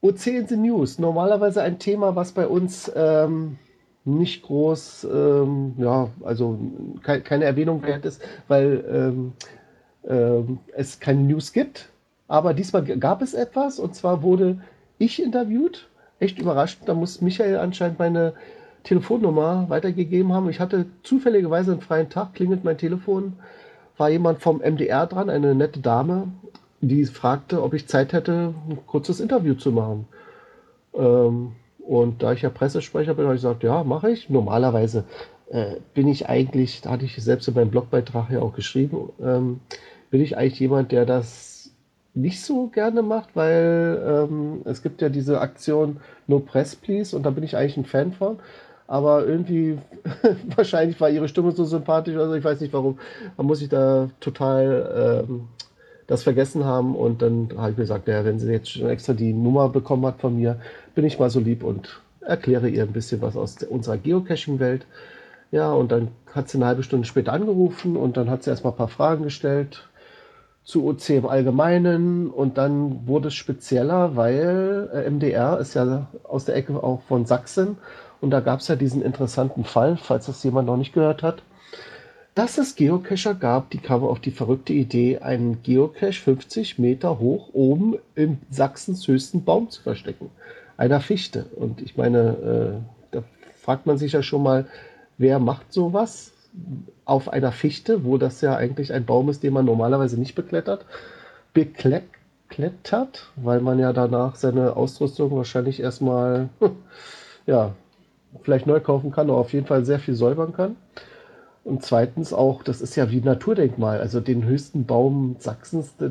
[0.00, 0.98] OC in News.
[0.98, 3.58] Normalerweise ein Thema, was bei uns ähm,
[4.04, 6.58] nicht groß, ähm, ja, also
[7.02, 9.32] kei- keine Erwähnung wert ist, weil ähm,
[10.08, 11.88] ähm, es keine News gibt.
[12.28, 14.58] Aber diesmal gab es etwas und zwar wurde
[14.98, 15.88] ich interviewt
[16.20, 16.80] echt überrascht.
[16.86, 18.34] Da muss Michael anscheinend meine
[18.84, 20.48] Telefonnummer weitergegeben haben.
[20.48, 23.34] Ich hatte zufälligerweise einen freien Tag, klingelt mein Telefon,
[23.96, 26.28] war jemand vom MDR dran, eine nette Dame,
[26.80, 30.06] die fragte, ob ich Zeit hätte, ein kurzes Interview zu machen.
[30.94, 34.28] Ähm, und da ich ja Pressesprecher bin, habe ich gesagt, ja, mache ich.
[34.28, 35.04] Normalerweise
[35.48, 39.60] äh, bin ich eigentlich, da hatte ich selbst in meinem Blogbeitrag ja auch geschrieben, ähm,
[40.10, 41.70] bin ich eigentlich jemand, der das
[42.14, 47.22] nicht so gerne macht, weil ähm, es gibt ja diese Aktion No Press Please und
[47.24, 48.38] da bin ich eigentlich ein Fan von.
[48.86, 49.78] Aber irgendwie,
[50.56, 52.98] wahrscheinlich war ihre Stimme so sympathisch, also ich weiß nicht warum.
[53.36, 55.48] Man muss sich da total ähm,
[56.08, 59.12] das vergessen haben und dann habe ich mir gesagt, ja, wenn sie jetzt schon extra
[59.12, 60.58] die Nummer bekommen hat von mir,
[60.94, 64.86] bin ich mal so lieb und erkläre ihr ein bisschen was aus unserer Geocaching-Welt.
[65.50, 68.72] Ja, und dann hat sie eine halbe Stunde später angerufen und dann hat sie erstmal
[68.72, 69.86] ein paar Fragen gestellt
[70.64, 76.46] zu OC im Allgemeinen und dann wurde es spezieller, weil äh, MDR ist ja aus
[76.46, 77.76] der Ecke auch von Sachsen
[78.20, 81.42] und da gab es ja diesen interessanten Fall, falls das jemand noch nicht gehört hat,
[82.38, 87.48] dass es Geocacher gab, die kamen auf die verrückte Idee, einen Geocache 50 Meter hoch
[87.52, 90.30] oben im Sachsens höchsten Baum zu verstecken.
[90.76, 91.46] Einer Fichte.
[91.56, 93.24] Und ich meine, äh, da
[93.56, 94.66] fragt man sich ja schon mal,
[95.16, 96.32] wer macht sowas
[97.04, 100.86] auf einer Fichte, wo das ja eigentlich ein Baum ist, den man normalerweise nicht beklettert,
[101.54, 106.50] beklettert, weil man ja danach seine Ausrüstung wahrscheinlich erstmal,
[107.46, 107.74] ja,
[108.42, 110.76] vielleicht neu kaufen kann, oder auf jeden Fall sehr viel säubern kann.
[111.68, 116.10] Und zweitens auch, das ist ja wie ein Naturdenkmal, also den höchsten Baum Sachsens, da,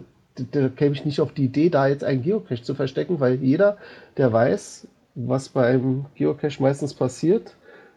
[0.51, 3.78] da käme ich nicht auf die Idee, da jetzt einen Geocache zu verstecken, weil jeder,
[4.18, 7.55] der weiß, was beim Geocache meistens passiert,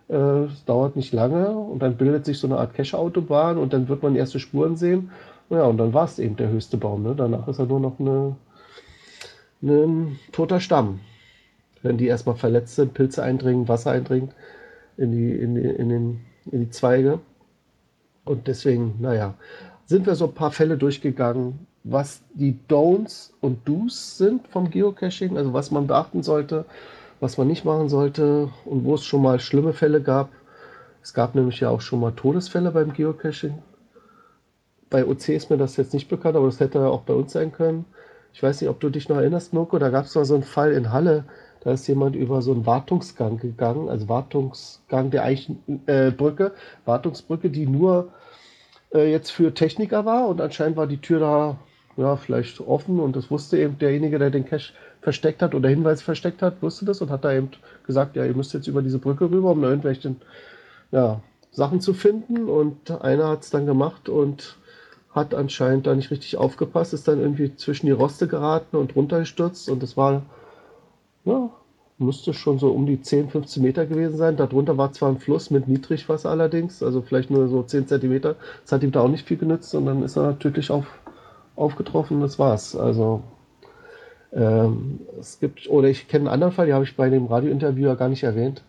[0.08, 4.02] äh, dauert nicht lange und dann bildet sich so eine Art Cache-Autobahn und dann wird
[4.02, 5.11] man erste Spuren sehen.
[5.50, 7.02] Ja, und dann war es eben der höchste Baum.
[7.02, 7.14] Ne?
[7.14, 8.36] Danach ist er nur noch eine,
[9.62, 11.00] ein toter Stamm.
[11.82, 14.30] Wenn die erstmal verletzt sind, Pilze eindringen, Wasser eindringen
[14.96, 17.20] in die, in die, in den, in die Zweige.
[18.30, 19.34] Und deswegen, naja,
[19.86, 25.36] sind wir so ein paar Fälle durchgegangen, was die Don'ts und Do's sind vom Geocaching,
[25.36, 26.64] also was man beachten sollte,
[27.18, 30.28] was man nicht machen sollte und wo es schon mal schlimme Fälle gab.
[31.02, 33.58] Es gab nämlich ja auch schon mal Todesfälle beim Geocaching.
[34.90, 37.50] Bei OC ist mir das jetzt nicht bekannt, aber das hätte auch bei uns sein
[37.50, 37.84] können.
[38.32, 40.44] Ich weiß nicht, ob du dich noch erinnerst, Mirko, da gab es mal so einen
[40.44, 41.24] Fall in Halle,
[41.62, 47.66] da ist jemand über so einen Wartungsgang gegangen, also Wartungsgang der Eichenbrücke, äh, Wartungsbrücke, die
[47.66, 48.12] nur
[48.93, 51.59] äh, jetzt für Techniker war und anscheinend war die Tür da
[51.97, 56.03] ja, vielleicht offen und das wusste eben derjenige, der den Cache versteckt hat oder Hinweis
[56.03, 57.51] versteckt hat, wusste das und hat da eben
[57.86, 60.14] gesagt, ja, ihr müsst jetzt über diese Brücke rüber, um da irgendwelche
[60.93, 61.20] ja,
[61.51, 64.57] Sachen zu finden und einer hat es dann gemacht und
[65.11, 69.68] hat anscheinend da nicht richtig aufgepasst, ist dann irgendwie zwischen die Roste geraten und runtergestürzt
[69.68, 70.22] und das war
[71.24, 71.51] ja,
[72.01, 74.36] müsste schon so um die 10, 15 Meter gewesen sein.
[74.36, 78.36] Darunter war zwar ein Fluss mit Niedrigwasser allerdings, also vielleicht nur so 10 Zentimeter.
[78.62, 80.86] Das hat ihm da auch nicht viel genützt und dann ist er tödlich auf,
[81.57, 82.74] aufgetroffen das war's.
[82.74, 83.22] Also
[84.32, 87.96] ähm, es gibt, oder ich kenne einen anderen Fall, den habe ich bei dem Radiointerviewer
[87.96, 88.62] gar nicht erwähnt.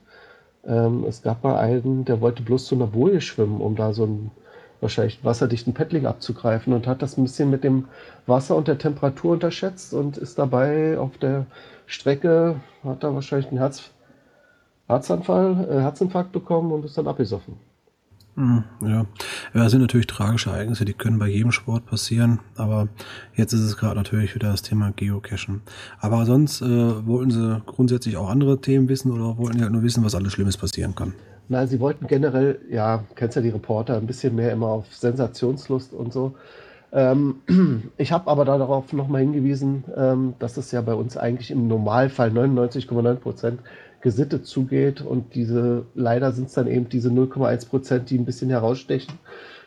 [0.65, 4.03] Ähm, es gab mal einen, der wollte bloß zu einer Boje schwimmen, um da so
[4.03, 4.31] einen
[4.81, 7.85] wahrscheinlich wasserdichten Paddling abzugreifen und hat das ein bisschen mit dem
[8.25, 11.45] Wasser und der Temperatur unterschätzt und ist dabei auf der
[11.91, 13.91] Strecke, hat er wahrscheinlich einen Herz,
[14.87, 17.55] Herzanfall, äh, Herzinfarkt bekommen und ist dann abgesoffen.
[18.35, 18.87] Hm, ja.
[18.87, 19.05] ja,
[19.53, 22.87] das sind natürlich tragische Ereignisse, die können bei jedem Sport passieren, aber
[23.35, 25.61] jetzt ist es gerade natürlich wieder das Thema Geocachen.
[25.99, 29.83] Aber sonst äh, wollten Sie grundsätzlich auch andere Themen wissen oder wollten Sie halt nur
[29.83, 31.13] wissen, was alles Schlimmes passieren kann?
[31.49, 35.91] Nein, Sie wollten generell, ja, kennst ja die Reporter, ein bisschen mehr immer auf Sensationslust
[35.91, 36.35] und so.
[36.91, 37.41] Ähm,
[37.97, 42.29] ich habe aber darauf nochmal hingewiesen, ähm, dass es ja bei uns eigentlich im Normalfall
[42.29, 43.59] 99,9 Prozent
[44.01, 48.49] gesittet zugeht und diese, leider sind es dann eben diese 0,1 Prozent, die ein bisschen
[48.49, 49.13] herausstechen,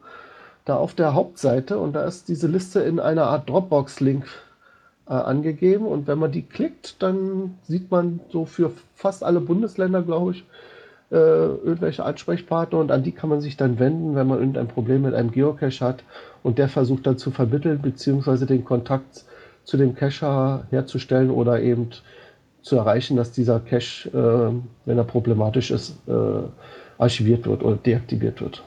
[0.64, 4.24] da auf der Hauptseite und da ist diese Liste in einer Art Dropbox-Link
[5.08, 10.02] äh, angegeben und wenn man die klickt, dann sieht man so für fast alle Bundesländer,
[10.02, 10.44] glaube ich,
[11.10, 15.02] äh, irgendwelche Ansprechpartner und an die kann man sich dann wenden, wenn man irgendein Problem
[15.02, 16.04] mit einem Geocache hat
[16.42, 19.24] und der versucht dann zu vermitteln, beziehungsweise den Kontakt
[19.64, 21.90] zu dem Cacher herzustellen oder eben
[22.62, 26.12] zu erreichen, dass dieser Cache, äh, wenn er problematisch ist, äh,
[26.98, 28.62] archiviert wird oder deaktiviert wird.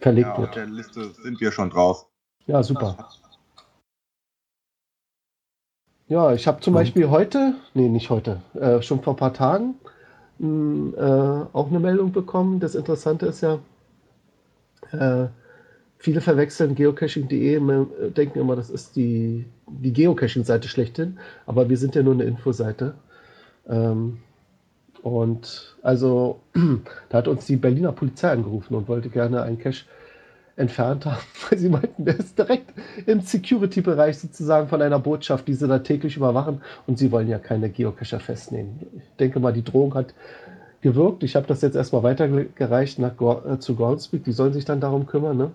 [0.00, 0.56] verlegt Ja, auf wird.
[0.56, 2.06] der Liste sind wir schon drauf.
[2.46, 3.08] Ja, super.
[6.08, 6.74] Ja, ich habe zum.
[6.74, 9.76] Beispiel heute, nee, nicht heute, äh, schon vor ein paar Tagen
[10.38, 12.60] mh, äh, auch eine Meldung bekommen.
[12.60, 13.58] Das Interessante ist ja,
[14.92, 15.28] äh,
[16.04, 21.94] viele verwechseln geocaching.de, äh, denken immer, das ist die, die Geocaching-Seite schlechthin, aber wir sind
[21.94, 22.94] ja nur eine Infoseite.
[23.66, 24.18] Ähm,
[25.02, 26.40] und also,
[27.08, 29.86] da hat uns die Berliner Polizei angerufen und wollte gerne einen Cache
[30.56, 32.74] entfernt haben, weil sie meinten, der ist direkt
[33.06, 37.38] im Security-Bereich sozusagen von einer Botschaft, die sie da täglich überwachen und sie wollen ja
[37.38, 38.78] keine Geocacher festnehmen.
[38.94, 40.12] Ich denke mal, die Drohung hat
[40.82, 41.22] gewirkt.
[41.22, 43.14] Ich habe das jetzt erstmal weitergereicht nach
[43.46, 45.38] äh, zu Groundspeak, die sollen sich dann darum kümmern.
[45.38, 45.50] Ne?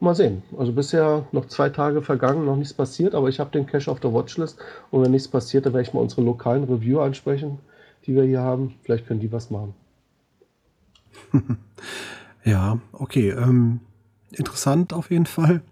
[0.00, 0.42] Mal sehen.
[0.58, 4.00] Also bisher noch zwei Tage vergangen, noch nichts passiert, aber ich habe den Cache auf
[4.00, 4.58] der Watchlist
[4.90, 7.58] und wenn nichts passiert, dann werde ich mal unsere lokalen Reviewer ansprechen,
[8.06, 8.74] die wir hier haben.
[8.82, 9.74] Vielleicht können die was machen.
[12.44, 13.30] Ja, okay.
[13.30, 13.80] Ähm,
[14.32, 15.62] interessant auf jeden Fall.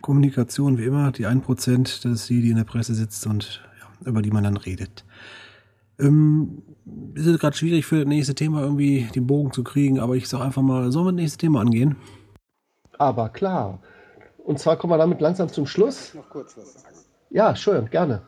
[0.00, 4.08] Kommunikation wie immer, die 1%, das ist die, die in der Presse sitzt und ja,
[4.08, 5.04] über die man dann redet.
[5.98, 6.62] Ähm,
[7.14, 10.44] ist gerade schwierig für das nächste Thema irgendwie den Bogen zu kriegen, aber ich sage
[10.44, 11.96] einfach mal, sollen wir das nächste Thema angehen?
[13.00, 13.78] Aber klar.
[14.44, 16.12] Und zwar kommen wir damit langsam zum Schluss.
[16.12, 16.96] noch kurz was sagen.
[17.30, 18.20] Ja, schön, gerne.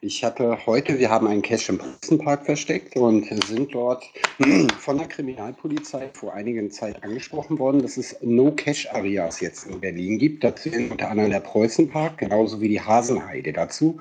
[0.00, 4.02] Ich hatte heute, wir haben einen Cache im Prinzenpark versteckt und sind dort
[4.78, 10.42] von der Kriminalpolizei vor einigen Zeit angesprochen worden, dass es No-Cache-Areas jetzt in Berlin gibt.
[10.42, 14.00] Dazu unter anderem der Preußenpark, genauso wie die Hasenheide dazu,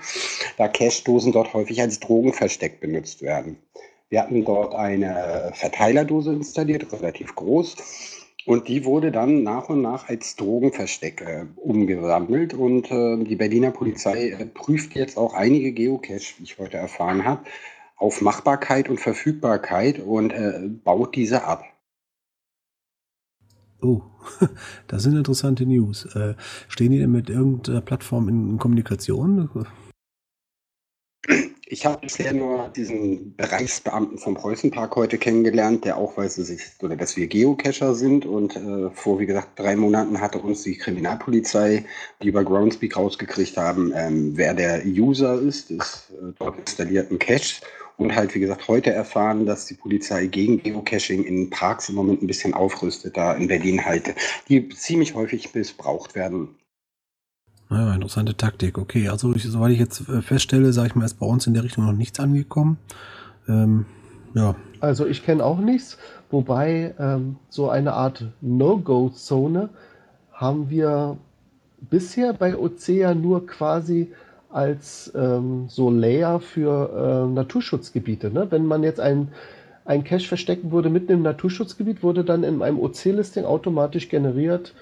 [0.58, 3.58] da Cache-Dosen dort häufig als Drogenversteck benutzt werden.
[4.08, 7.76] Wir hatten dort eine Verteilerdose installiert, relativ groß.
[8.46, 12.54] Und die wurde dann nach und nach als Drogenversteck äh, umgewandelt.
[12.54, 17.24] Und äh, die Berliner Polizei äh, prüft jetzt auch einige Geocache, wie ich heute erfahren
[17.24, 17.44] habe,
[17.96, 21.64] auf Machbarkeit und Verfügbarkeit und äh, baut diese ab.
[23.82, 24.02] Oh,
[24.88, 26.08] das sind interessante News.
[26.70, 29.50] Stehen die denn mit irgendeiner Plattform in Kommunikation?
[31.74, 36.62] Ich habe bisher nur diesen Bereichsbeamten vom Preußenpark heute kennengelernt, der auch weiß, dass, ich,
[36.84, 38.28] oder dass wir Geocacher sind.
[38.28, 41.84] Und äh, vor, wie gesagt, drei Monaten hatte uns die Kriminalpolizei,
[42.22, 47.62] die über Groundspeak rausgekriegt haben, ähm, wer der User ist, des äh, dort installierten Caches.
[47.98, 52.22] Und halt, wie gesagt, heute erfahren, dass die Polizei gegen Geocaching in Parks im Moment
[52.22, 54.14] ein bisschen aufrüstet, da in Berlin halt,
[54.48, 56.50] die ziemlich häufig missbraucht werden.
[57.70, 58.78] Ja, interessante Taktik.
[58.78, 61.54] Okay, also ich, soweit ich jetzt äh, feststelle, sage ich mal, ist bei uns in
[61.54, 62.78] der Richtung noch nichts angekommen.
[63.48, 63.86] Ähm,
[64.36, 65.98] ja, Also ich kenne auch nichts,
[66.32, 69.70] wobei ähm, so eine Art No-Go-Zone
[70.32, 71.18] haben wir
[71.90, 74.12] bisher bei Ocea nur quasi
[74.50, 78.32] als ähm, so Layer für äh, Naturschutzgebiete.
[78.32, 78.48] Ne?
[78.50, 79.30] Wenn man jetzt ein,
[79.86, 84.74] ein Cache verstecken würde mitten im Naturschutzgebiet, wurde dann in einem OC-Listing automatisch generiert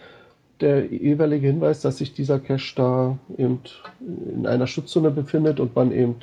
[0.62, 3.60] der jeweilige Hinweis, dass sich dieser Cache da eben
[4.34, 6.16] in einer Schutzzone befindet und man eben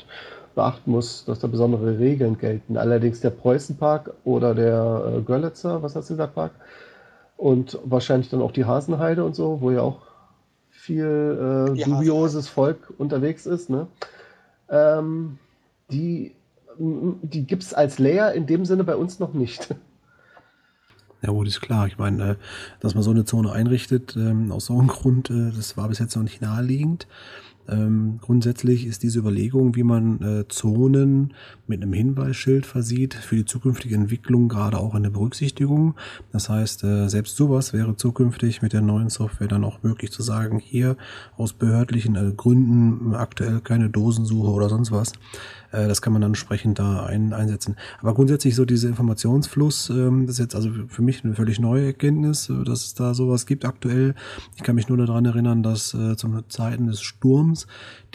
[0.55, 2.77] beachten muss, dass da besondere Regeln gelten.
[2.77, 6.53] Allerdings der Preußenpark oder der äh, Görlitzer, was heißt dieser Park?
[7.37, 10.01] Und wahrscheinlich dann auch die Hasenheide und so, wo ja auch
[10.71, 13.71] viel äh, dubioses Volk unterwegs ist.
[13.71, 13.87] Ne?
[14.69, 15.39] Ähm,
[15.91, 16.35] die
[16.79, 19.75] die gibt es als Layer in dem Sinne bei uns noch nicht.
[21.23, 21.87] Ja gut, ist klar.
[21.87, 22.37] Ich meine, äh,
[22.81, 25.99] dass man so eine Zone einrichtet, ähm, aus so einem Grund, äh, das war bis
[25.99, 27.07] jetzt noch nicht naheliegend.
[27.69, 31.35] Ähm, grundsätzlich ist diese Überlegung, wie man äh, Zonen
[31.67, 35.95] mit einem Hinweisschild versieht, für die zukünftige Entwicklung gerade auch eine Berücksichtigung.
[36.33, 40.23] Das heißt, äh, selbst sowas wäre zukünftig mit der neuen Software dann auch möglich zu
[40.23, 40.97] sagen, hier
[41.37, 45.13] aus behördlichen äh, Gründen aktuell keine Dosensuche oder sonst was.
[45.73, 47.77] Äh, das kann man dann entsprechend da ein, einsetzen.
[48.01, 51.87] Aber grundsätzlich so dieser Informationsfluss, ähm, das ist jetzt also für mich eine völlig neue
[51.87, 54.15] Erkenntnis, äh, dass es da sowas gibt aktuell.
[54.57, 57.58] Ich kann mich nur daran erinnern, dass äh, zu Zeiten des Sturms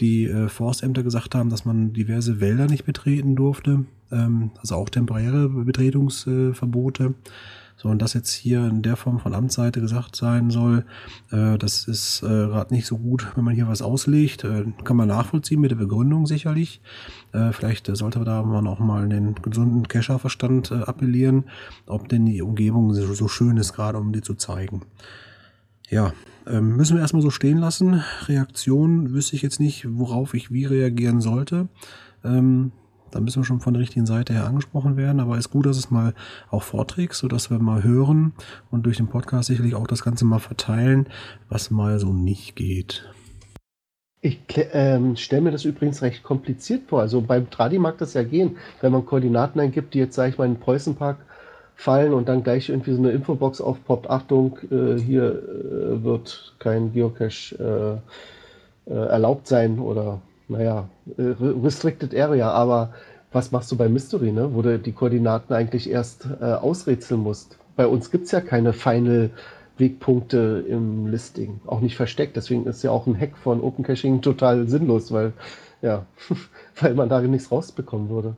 [0.00, 4.88] die äh, Forstämter gesagt haben, dass man diverse Wälder nicht betreten durfte, ähm, also auch
[4.88, 7.14] temporäre Betretungsverbote.
[7.76, 10.84] So, und das jetzt hier in der Form von Amtsseite gesagt sein soll,
[11.32, 14.44] äh, das ist äh, gerade nicht so gut, wenn man hier was auslegt.
[14.44, 16.80] Äh, kann man nachvollziehen mit der Begründung sicherlich.
[17.32, 21.44] Äh, vielleicht äh, sollte da man auch mal den gesunden Kescherverstand äh, appellieren,
[21.86, 24.82] ob denn die Umgebung so, so schön ist, gerade um die zu zeigen.
[25.94, 26.12] Ja,
[26.48, 28.02] ähm, müssen wir erstmal so stehen lassen.
[28.26, 31.68] Reaktion wüsste ich jetzt nicht, worauf ich wie reagieren sollte.
[32.24, 32.72] Ähm,
[33.12, 35.76] da müssen wir schon von der richtigen Seite her angesprochen werden, aber ist gut, dass
[35.76, 36.12] es mal
[36.50, 38.32] auch vorträgst, sodass wir mal hören
[38.72, 41.06] und durch den Podcast sicherlich auch das Ganze mal verteilen,
[41.48, 43.08] was mal so nicht geht.
[44.20, 44.40] Ich
[44.72, 47.02] ähm, stelle mir das übrigens recht kompliziert vor.
[47.02, 50.38] Also beim Tradi mag das ja gehen, wenn man Koordinaten eingibt, die jetzt, sage ich
[50.38, 51.18] mal, in Preußenpark
[51.74, 56.92] fallen und dann gleich irgendwie so eine Infobox aufpoppt, Achtung, äh, hier äh, wird kein
[56.92, 58.00] Geocache
[58.88, 62.92] äh, äh, erlaubt sein oder naja, äh, Restricted Area, aber
[63.32, 64.50] was machst du bei Mystery, ne?
[64.52, 67.58] wo du die Koordinaten eigentlich erst ausrätseln musst?
[67.74, 69.30] Bei uns gibt es ja keine Final
[69.76, 72.36] Wegpunkte im Listing, auch nicht versteckt.
[72.36, 75.32] Deswegen ist ja auch ein Hack von Open Caching total sinnlos, weil
[75.82, 76.06] ja,
[76.80, 78.36] weil man da nichts rausbekommen würde.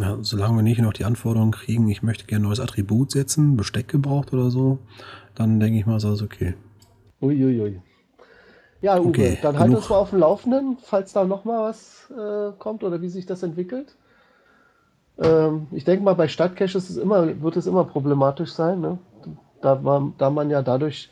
[0.00, 3.56] Ja, solange wir nicht noch die Anforderung kriegen, ich möchte gerne ein neues Attribut setzen,
[3.56, 4.78] Besteck gebraucht oder so,
[5.34, 6.54] dann denke ich mal, ist alles okay.
[7.20, 7.60] Uiuiui.
[7.60, 7.82] Ui, ui.
[8.80, 12.10] Ja, Uwe, okay, dann halt uns mal auf dem Laufenden, falls da noch mal was
[12.10, 13.96] äh, kommt oder wie sich das entwickelt.
[15.18, 18.98] Ähm, ich denke mal, bei Stadtcaches ist immer, wird es immer problematisch sein, ne?
[19.62, 21.10] da, war, da man ja dadurch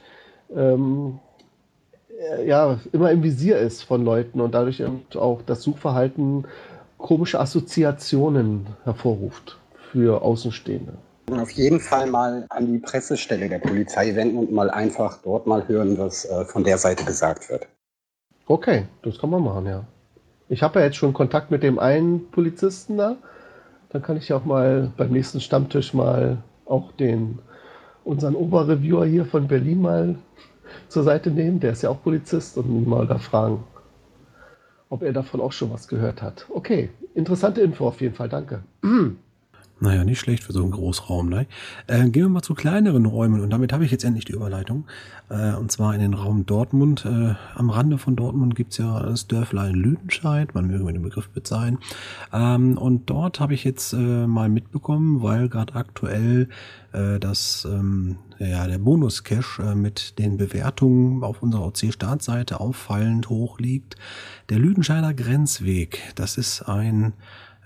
[0.55, 1.19] ähm,
[2.21, 4.83] äh, ja, immer im Visier ist von Leuten und dadurch
[5.15, 6.45] auch das Suchverhalten
[7.03, 9.59] komische Assoziationen hervorruft
[9.91, 10.95] für Außenstehende.
[11.31, 15.67] Auf jeden Fall mal an die Pressestelle der Polizei wenden und mal einfach dort mal
[15.69, 17.67] hören, was äh, von der Seite gesagt wird.
[18.47, 19.85] Okay, das kann man machen, ja.
[20.49, 23.17] Ich habe ja jetzt schon Kontakt mit dem einen Polizisten da.
[23.91, 27.39] Dann kann ich ja auch mal beim nächsten Stammtisch mal auch den
[28.05, 30.17] unseren Oberreviewer hier von Berlin mal
[30.89, 31.61] zur Seite nehmen.
[31.61, 33.65] Der ist ja auch Polizist und ihn mal da fragen,
[34.93, 36.45] ob er davon auch schon was gehört hat.
[36.51, 38.63] Okay, interessante Info auf jeden Fall, danke.
[39.81, 41.29] Naja, nicht schlecht für so einen Großraum.
[41.29, 41.47] Ne?
[41.89, 44.85] Äh, gehen wir mal zu kleineren Räumen und damit habe ich jetzt endlich die Überleitung.
[45.29, 47.05] Äh, und zwar in den Raum Dortmund.
[47.05, 51.31] Äh, am Rande von Dortmund gibt's ja das Dörflein Lüdenscheid, man möge mir den Begriff
[51.31, 51.79] bezahlen.
[52.33, 56.49] Ähm, und dort habe ich jetzt äh, mal mitbekommen, weil gerade aktuell
[56.93, 63.59] äh, das ähm, ja, der Bonus-Cache äh, mit den Bewertungen auf unserer OC-Startseite auffallend hoch
[63.59, 63.97] liegt.
[64.49, 67.13] Der Lüdenscheider Grenzweg, das ist ein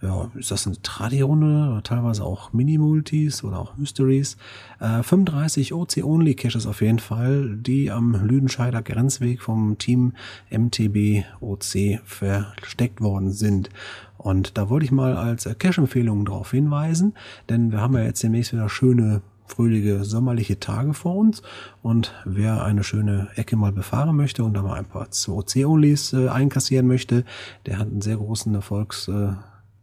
[0.02, 4.36] ja, ist das eine Tradi-Runde, teilweise auch Mini-Multis oder auch Mysteries.
[4.78, 10.12] Äh, 35 OC-Only-Caches auf jeden Fall, die am Lüdenscheider Grenzweg vom Team
[10.50, 13.70] MTB OC versteckt worden sind.
[14.18, 17.14] Und da wollte ich mal als Cache-Empfehlung darauf hinweisen,
[17.48, 21.40] denn wir haben ja jetzt demnächst wieder schöne fröhliche sommerliche Tage vor uns
[21.80, 26.28] und wer eine schöne Ecke mal befahren möchte und da mal ein paar OC-Onlys äh,
[26.28, 27.24] einkassieren möchte,
[27.64, 29.34] der hat einen sehr großen Erfolgs, äh,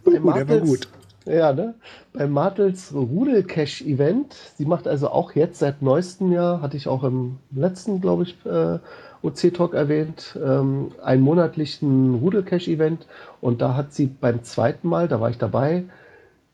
[0.04, 0.88] beim uh, der war gut.
[1.26, 1.74] Ja, ne?
[2.12, 4.34] Beim Martels Rudel-Cache-Event.
[4.58, 8.36] Sie macht also auch jetzt seit neuestem Jahr, hatte ich auch im letzten, glaube ich,
[8.44, 8.78] äh,
[9.22, 13.06] OC-Talk erwähnt, ähm, einen monatlichen Rudel-Cache-Event.
[13.40, 15.84] Und da hat sie beim zweiten Mal, da war ich dabei,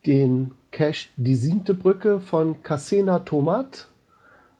[0.06, 3.88] den Cache Die siebte Brücke von Casena Tomat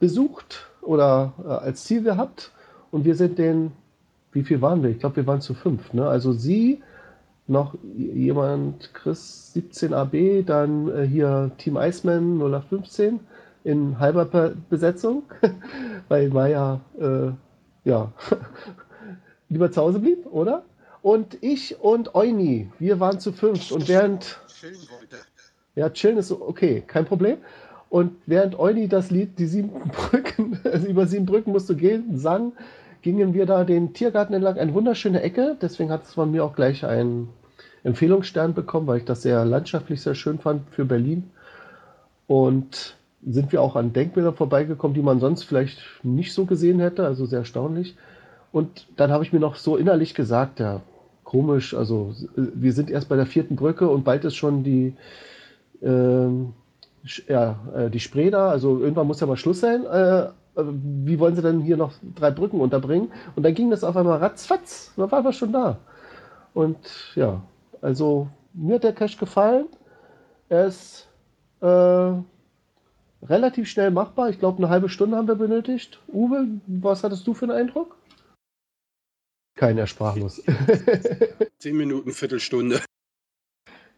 [0.00, 2.50] besucht oder äh, als Ziel gehabt.
[2.90, 3.70] Und wir sind den,
[4.32, 4.90] wie viel waren wir?
[4.90, 5.92] Ich glaube, wir waren zu fünf.
[5.92, 6.08] Ne?
[6.08, 6.82] Also sie,
[7.50, 13.20] noch jemand, Chris 17AB, dann äh, hier Team Iceman 0815
[13.64, 15.24] in halber Besetzung,
[16.08, 17.32] weil Maya äh,
[17.84, 18.12] ja
[19.48, 20.62] lieber zu Hause blieb, oder?
[21.02, 24.38] Und ich und Euni, wir waren zu fünf und während
[25.74, 27.38] ja chillen ist okay, kein Problem.
[27.88, 32.16] Und während Euni das Lied die sieben Brücken, also über sieben Brücken musst du gehen,
[32.16, 32.52] sang,
[33.02, 35.56] gingen wir da den Tiergarten entlang, eine wunderschöne Ecke.
[35.60, 37.28] Deswegen hat es von mir auch gleich ein
[37.82, 41.30] Empfehlungsstern bekommen, weil ich das sehr landschaftlich sehr schön fand für Berlin.
[42.26, 47.04] Und sind wir auch an Denkmälern vorbeigekommen, die man sonst vielleicht nicht so gesehen hätte,
[47.04, 47.96] also sehr erstaunlich.
[48.52, 50.80] Und dann habe ich mir noch so innerlich gesagt, ja,
[51.24, 54.94] komisch, also wir sind erst bei der vierten Brücke und bald ist schon die,
[55.82, 56.28] äh,
[57.28, 59.84] ja, äh, die Spree da, also irgendwann muss ja mal Schluss sein.
[59.84, 63.12] Äh, wie wollen sie denn hier noch drei Brücken unterbringen?
[63.36, 65.78] Und dann ging das auf einmal ratzfatz, dann waren wir schon da.
[66.52, 66.78] Und
[67.14, 67.40] ja,
[67.80, 69.68] also mir hat der Cache gefallen.
[70.48, 71.08] Er ist
[71.60, 72.12] äh,
[73.22, 74.30] relativ schnell machbar.
[74.30, 76.00] Ich glaube, eine halbe Stunde haben wir benötigt.
[76.08, 77.96] Uwe, was hattest du für einen Eindruck?
[79.56, 80.42] Keiner sprachlos.
[81.58, 82.80] Zehn Minuten, Viertelstunde.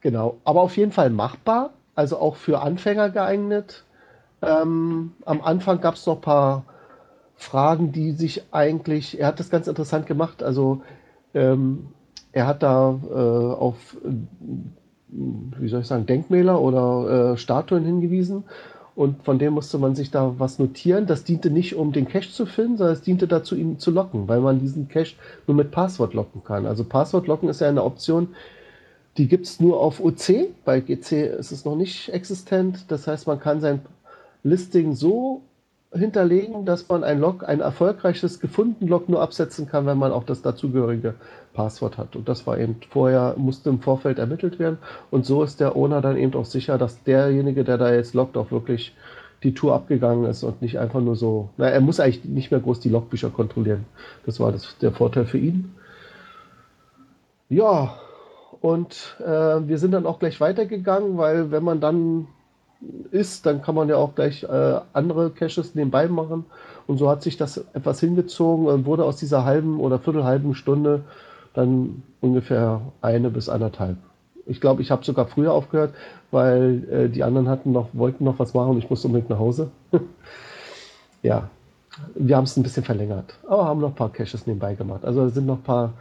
[0.00, 3.84] Genau, aber auf jeden Fall machbar, also auch für Anfänger geeignet.
[4.42, 6.64] Ähm, am Anfang gab es noch ein paar
[7.36, 10.82] Fragen, die sich eigentlich, er hat das ganz interessant gemacht, also
[11.34, 11.88] ähm,
[12.32, 13.96] er hat da äh, auf,
[15.08, 18.44] wie soll ich sagen, Denkmäler oder äh, Statuen hingewiesen
[18.94, 21.06] und von denen musste man sich da was notieren.
[21.06, 24.28] Das diente nicht, um den Cache zu finden, sondern es diente dazu, ihn zu locken,
[24.28, 25.16] weil man diesen Cache
[25.46, 26.66] nur mit Passwort locken kann.
[26.66, 28.28] Also Passwort locken ist ja eine Option,
[29.16, 30.48] die gibt es nur auf OC.
[30.64, 32.86] Bei GC ist es noch nicht existent.
[32.88, 33.80] Das heißt, man kann sein
[34.42, 35.42] Listing so
[35.94, 40.24] hinterlegen, dass man ein Log, ein erfolgreiches gefunden Log nur absetzen kann, wenn man auch
[40.24, 41.14] das dazugehörige
[41.52, 42.16] Passwort hat.
[42.16, 44.78] Und das war eben vorher, musste im Vorfeld ermittelt werden.
[45.10, 48.36] Und so ist der Owner dann eben auch sicher, dass derjenige, der da jetzt loggt,
[48.36, 48.94] auch wirklich
[49.42, 51.50] die Tour abgegangen ist und nicht einfach nur so.
[51.56, 53.84] Na, er muss eigentlich nicht mehr groß die Logbücher kontrollieren.
[54.24, 55.74] Das war das, der Vorteil für ihn.
[57.48, 57.96] Ja,
[58.60, 62.28] und äh, wir sind dann auch gleich weitergegangen, weil wenn man dann
[63.10, 66.44] ist, dann kann man ja auch gleich äh, andere Caches nebenbei machen.
[66.86, 71.02] Und so hat sich das etwas hingezogen und wurde aus dieser halben oder viertelhalben Stunde
[71.54, 73.96] dann ungefähr eine bis anderthalb.
[74.46, 75.94] Ich glaube, ich habe sogar früher aufgehört,
[76.30, 79.38] weil äh, die anderen hatten noch, wollten noch was machen und ich musste unbedingt nach
[79.38, 79.70] Hause.
[81.22, 81.48] ja,
[82.14, 85.04] wir haben es ein bisschen verlängert, aber haben noch ein paar Caches nebenbei gemacht.
[85.04, 85.92] Also es sind noch ein paar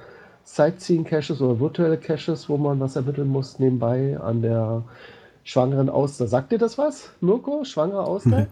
[0.46, 4.84] Sightseeing-Caches oder virtuelle Caches, wo man was ermitteln muss nebenbei an der
[5.44, 6.28] schwangeren Auster.
[6.28, 7.64] Sagt dir das was, Mirko?
[7.64, 8.48] Schwangere Auster?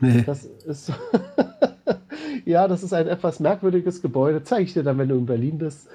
[0.00, 0.22] Nee.
[0.26, 0.92] Das ist
[2.44, 4.42] ja, das ist ein etwas merkwürdiges Gebäude.
[4.42, 5.88] Zeige ich dir dann, wenn du in Berlin bist.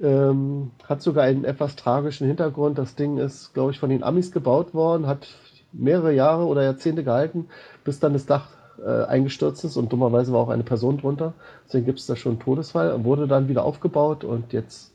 [0.00, 2.78] Ähm, hat sogar einen etwas tragischen Hintergrund.
[2.78, 5.26] Das Ding ist, glaube ich, von den Amis gebaut worden, hat
[5.72, 7.46] mehrere Jahre oder Jahrzehnte gehalten,
[7.84, 8.46] bis dann das Dach
[8.84, 11.32] äh, eingestürzt ist und dummerweise war auch eine Person drunter.
[11.66, 13.04] Deswegen gibt es da schon einen Todesfall.
[13.04, 14.92] Wurde dann wieder aufgebaut und jetzt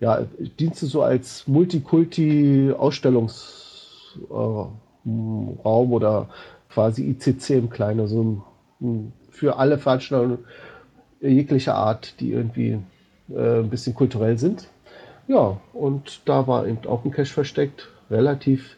[0.00, 0.26] ja,
[0.58, 3.63] dienste so als Multikulti-Ausstellungs-
[4.30, 6.28] Raum oder
[6.70, 8.42] quasi ICC im Kleinen, so
[8.80, 10.38] ein, für alle Veranstaltungen
[11.20, 12.78] jeglicher Art, die irgendwie
[13.30, 14.68] äh, ein bisschen kulturell sind.
[15.26, 18.76] Ja, und da war eben auch ein Cache versteckt, relativ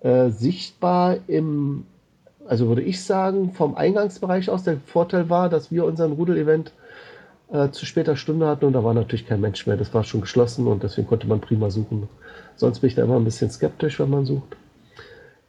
[0.00, 1.86] äh, sichtbar im,
[2.48, 4.64] also würde ich sagen, vom Eingangsbereich aus.
[4.64, 6.72] Der Vorteil war, dass wir unseren Rudel-Event
[7.52, 9.76] äh, zu später Stunde hatten und da war natürlich kein Mensch mehr.
[9.76, 12.08] Das war schon geschlossen und deswegen konnte man prima suchen.
[12.58, 14.56] Sonst bin ich da immer ein bisschen skeptisch, wenn man sucht.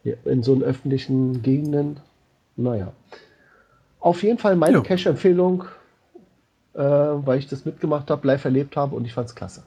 [0.04, 2.00] Ja, in so öffentlichen Gegenden.
[2.56, 2.92] Naja.
[3.98, 5.64] Auf jeden Fall meine Cache-Empfehlung,
[6.72, 9.62] äh, weil ich das mitgemacht habe, live erlebt habe und ich fand es klasse.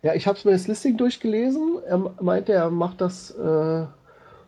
[0.01, 1.79] Ja, ich habe mir das Listing durchgelesen.
[1.87, 3.85] Er meinte, er macht das äh,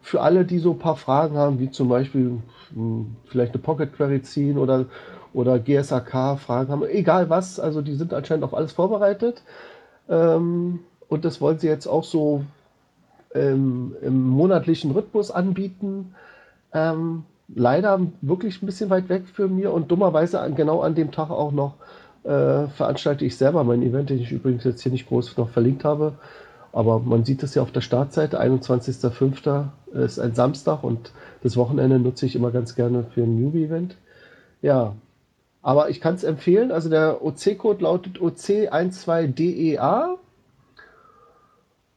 [0.02, 2.42] für alle, die so ein paar Fragen haben, wie zum Beispiel mh,
[2.74, 4.86] hm, vielleicht eine Pocket Query ziehen oder
[5.38, 9.44] oder GSAK-Fragen haben, egal was, also die sind anscheinend auf alles vorbereitet.
[10.10, 10.80] Ähm,
[11.10, 12.44] und das wollen sie jetzt auch so
[13.36, 16.16] ähm, im monatlichen Rhythmus anbieten.
[16.74, 17.24] Ähm,
[17.54, 21.30] leider wirklich ein bisschen weit weg für mir und dummerweise an, genau an dem Tag
[21.30, 21.76] auch noch
[22.24, 25.86] äh, veranstalte ich selber mein Event, den ich übrigens jetzt hier nicht groß noch verlinkt
[25.86, 26.14] habe.
[26.74, 29.66] Aber man sieht es ja auf der Startseite, 21.05.
[29.94, 31.12] ist ein Samstag und
[31.44, 33.98] das Wochenende nutze ich immer ganz gerne für ein Newbie-Event.
[34.64, 34.96] Ja,
[35.68, 36.72] aber ich kann es empfehlen.
[36.72, 40.16] Also der OC-Code lautet OC12DEA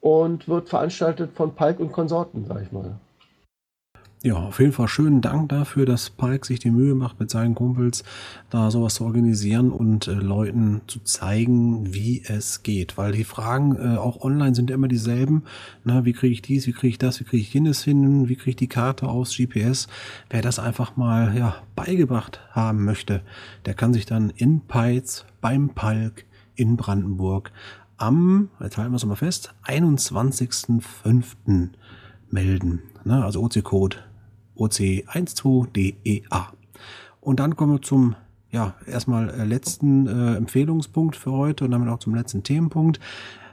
[0.01, 2.99] und wird veranstaltet von Palk und Konsorten, sag ich mal.
[4.23, 7.55] Ja, auf jeden Fall schönen Dank dafür, dass Palk sich die Mühe macht, mit seinen
[7.55, 8.05] Kumpels
[8.51, 12.99] da sowas zu organisieren und äh, Leuten zu zeigen, wie es geht.
[12.99, 15.45] Weil die Fragen äh, auch online sind immer dieselben.
[15.85, 18.37] Na, wie kriege ich dies, wie kriege ich das, wie kriege ich jenes hin, wie
[18.37, 19.89] kriege ich die Karte aus GPS?
[20.29, 23.23] Wer das einfach mal ja, beigebracht haben möchte,
[23.64, 27.53] der kann sich dann in Peitz beim Palk in Brandenburg
[27.97, 31.71] am, jetzt halten wir es mal fest, 21.05.
[32.29, 32.83] melden.
[33.07, 34.09] Also OC-Code
[34.61, 36.46] oc12dea.
[37.20, 38.14] Und dann kommen wir zum
[38.52, 43.00] ja, erstmal äh, letzten äh, Empfehlungspunkt für heute und damit auch zum letzten Themenpunkt.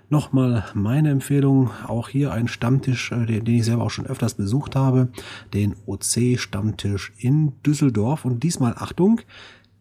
[0.10, 4.36] Nochmal meine Empfehlung, auch hier ein Stammtisch, äh, den, den ich selber auch schon öfters
[4.36, 5.10] besucht habe,
[5.54, 9.22] den OC-Stammtisch in Düsseldorf und diesmal Achtung,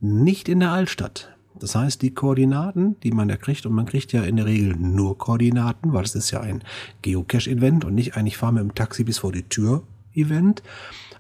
[0.01, 1.33] nicht in der Altstadt.
[1.59, 4.77] Das heißt, die Koordinaten, die man da kriegt, und man kriegt ja in der Regel
[4.77, 6.63] nur Koordinaten, weil es ist ja ein
[7.01, 10.63] Geocache-Event und nicht ein Ich fahre mit dem Taxi bis vor die Tür Event.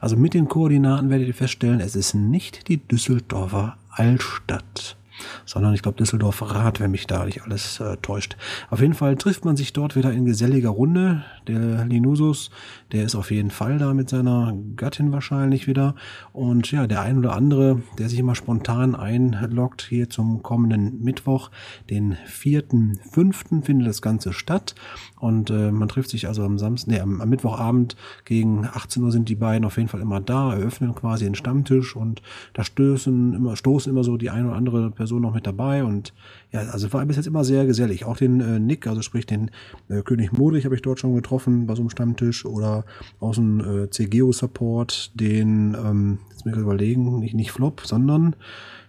[0.01, 4.97] Also mit den Koordinaten werdet ihr feststellen, es ist nicht die Düsseldorfer Altstadt
[5.45, 8.37] sondern ich glaube Düsseldorf Rad, wenn mich da nicht alles äh, täuscht.
[8.71, 11.25] Auf jeden Fall trifft man sich dort wieder in geselliger Runde.
[11.47, 12.51] Der Linusus,
[12.93, 15.95] der ist auf jeden Fall da mit seiner Gattin wahrscheinlich wieder.
[16.33, 21.51] Und ja, der ein oder andere, der sich immer spontan einloggt hier zum kommenden Mittwoch,
[21.91, 23.65] den 4.5.
[23.65, 24.75] findet das Ganze statt.
[25.19, 29.13] Und äh, man trifft sich also am Samstag, nee, am, am Mittwochabend gegen 18 Uhr
[29.13, 33.35] sind die beiden auf jeden Fall immer da, eröffnen quasi den Stammtisch und da stößen
[33.35, 36.13] immer, stoßen immer so die eine oder andere Person Person noch mit dabei und
[36.51, 38.05] ja, also war bis jetzt immer sehr gesellig.
[38.05, 39.53] Auch den äh, Nick, also sprich den
[39.89, 42.85] äh, König Modrich habe ich dort schon getroffen bei so einem Stammtisch oder
[43.21, 48.35] aus dem äh, CGO-Support den, ähm, jetzt muss ich überlegen, nicht, nicht Flop, sondern,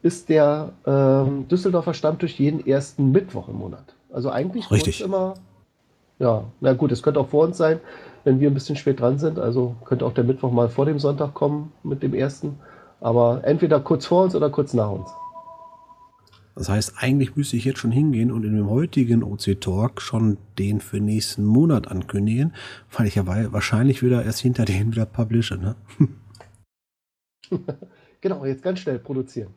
[0.02, 3.94] ist der ähm, Düsseldorfer Stammtisch jeden ersten Mittwoch im Monat.
[4.12, 5.02] Also eigentlich Richtig.
[5.02, 5.34] immer.
[6.18, 7.80] Ja, na gut, es könnte auch vor uns sein,
[8.22, 9.38] wenn wir ein bisschen spät dran sind.
[9.38, 12.58] Also könnte auch der Mittwoch mal vor dem Sonntag kommen mit dem ersten.
[13.00, 15.10] Aber entweder kurz vor uns oder kurz nach uns.
[16.56, 20.38] Das heißt, eigentlich müsste ich jetzt schon hingehen und in dem heutigen OC Talk schon
[20.58, 22.54] den für nächsten Monat ankündigen,
[22.92, 25.74] weil ich ja wahrscheinlich wieder erst hinter den wieder publische, ne?
[28.20, 29.52] genau, jetzt ganz schnell produzieren.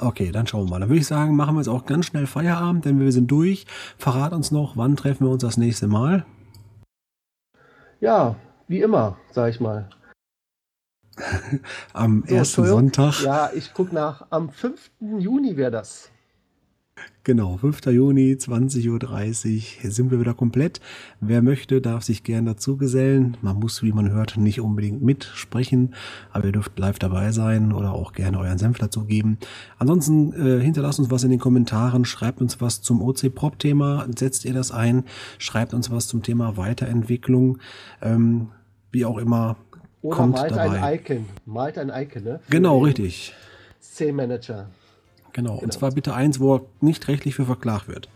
[0.00, 0.80] Okay, dann schauen wir mal.
[0.80, 3.66] Dann würde ich sagen, machen wir jetzt auch ganz schnell Feierabend, denn wir sind durch.
[3.96, 6.26] Verrat uns noch, wann treffen wir uns das nächste Mal?
[8.00, 8.36] Ja,
[8.66, 9.88] wie immer, sag ich mal.
[11.92, 13.20] Am so, ersten Sonntag.
[13.22, 14.26] Ja, ich gucke nach.
[14.30, 14.90] Am 5.
[15.18, 16.11] Juni wäre das.
[17.24, 17.86] Genau, 5.
[17.86, 20.80] Juni, 20.30 Uhr sind wir wieder komplett.
[21.20, 23.36] Wer möchte, darf sich gern dazu gesellen.
[23.42, 25.94] Man muss, wie man hört, nicht unbedingt mitsprechen,
[26.32, 29.38] aber ihr dürft live dabei sein oder auch gerne euren Senf dazu geben.
[29.78, 34.54] Ansonsten äh, hinterlasst uns was in den Kommentaren, schreibt uns was zum OC-Prop-Thema, setzt ihr
[34.54, 35.04] das ein,
[35.38, 37.58] schreibt uns was zum Thema Weiterentwicklung,
[38.00, 38.48] ähm,
[38.90, 39.56] wie auch immer.
[40.02, 40.82] Oder kommt malt dabei.
[40.82, 41.26] ein Icon.
[41.46, 42.40] Malt ein Icon, ne?
[42.42, 43.32] Für genau, richtig.
[43.78, 44.68] C-Manager.
[45.32, 45.50] Genau.
[45.54, 45.62] genau.
[45.62, 48.08] Und zwar bitte eins, wo er nicht rechtlich für verklagt wird.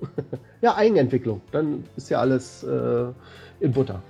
[0.60, 1.40] ja, Eigenentwicklung.
[1.52, 3.06] Dann ist ja alles äh,
[3.60, 4.02] in Butter.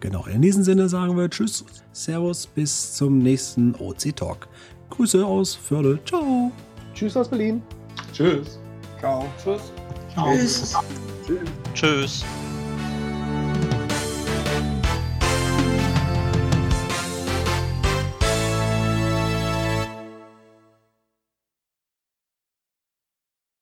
[0.00, 0.26] Genau.
[0.26, 4.48] In diesem Sinne sagen wir Tschüss, Servus, bis zum nächsten OC Talk.
[4.90, 5.98] Grüße aus Förde.
[6.04, 6.50] Ciao.
[6.94, 7.62] Tschüss aus Berlin.
[8.12, 8.58] Tschüss.
[8.98, 9.24] Ciao.
[9.42, 9.72] Tschüss.
[10.12, 10.32] Ciao.
[10.32, 10.74] Tschüss.
[11.74, 12.24] Tschüss.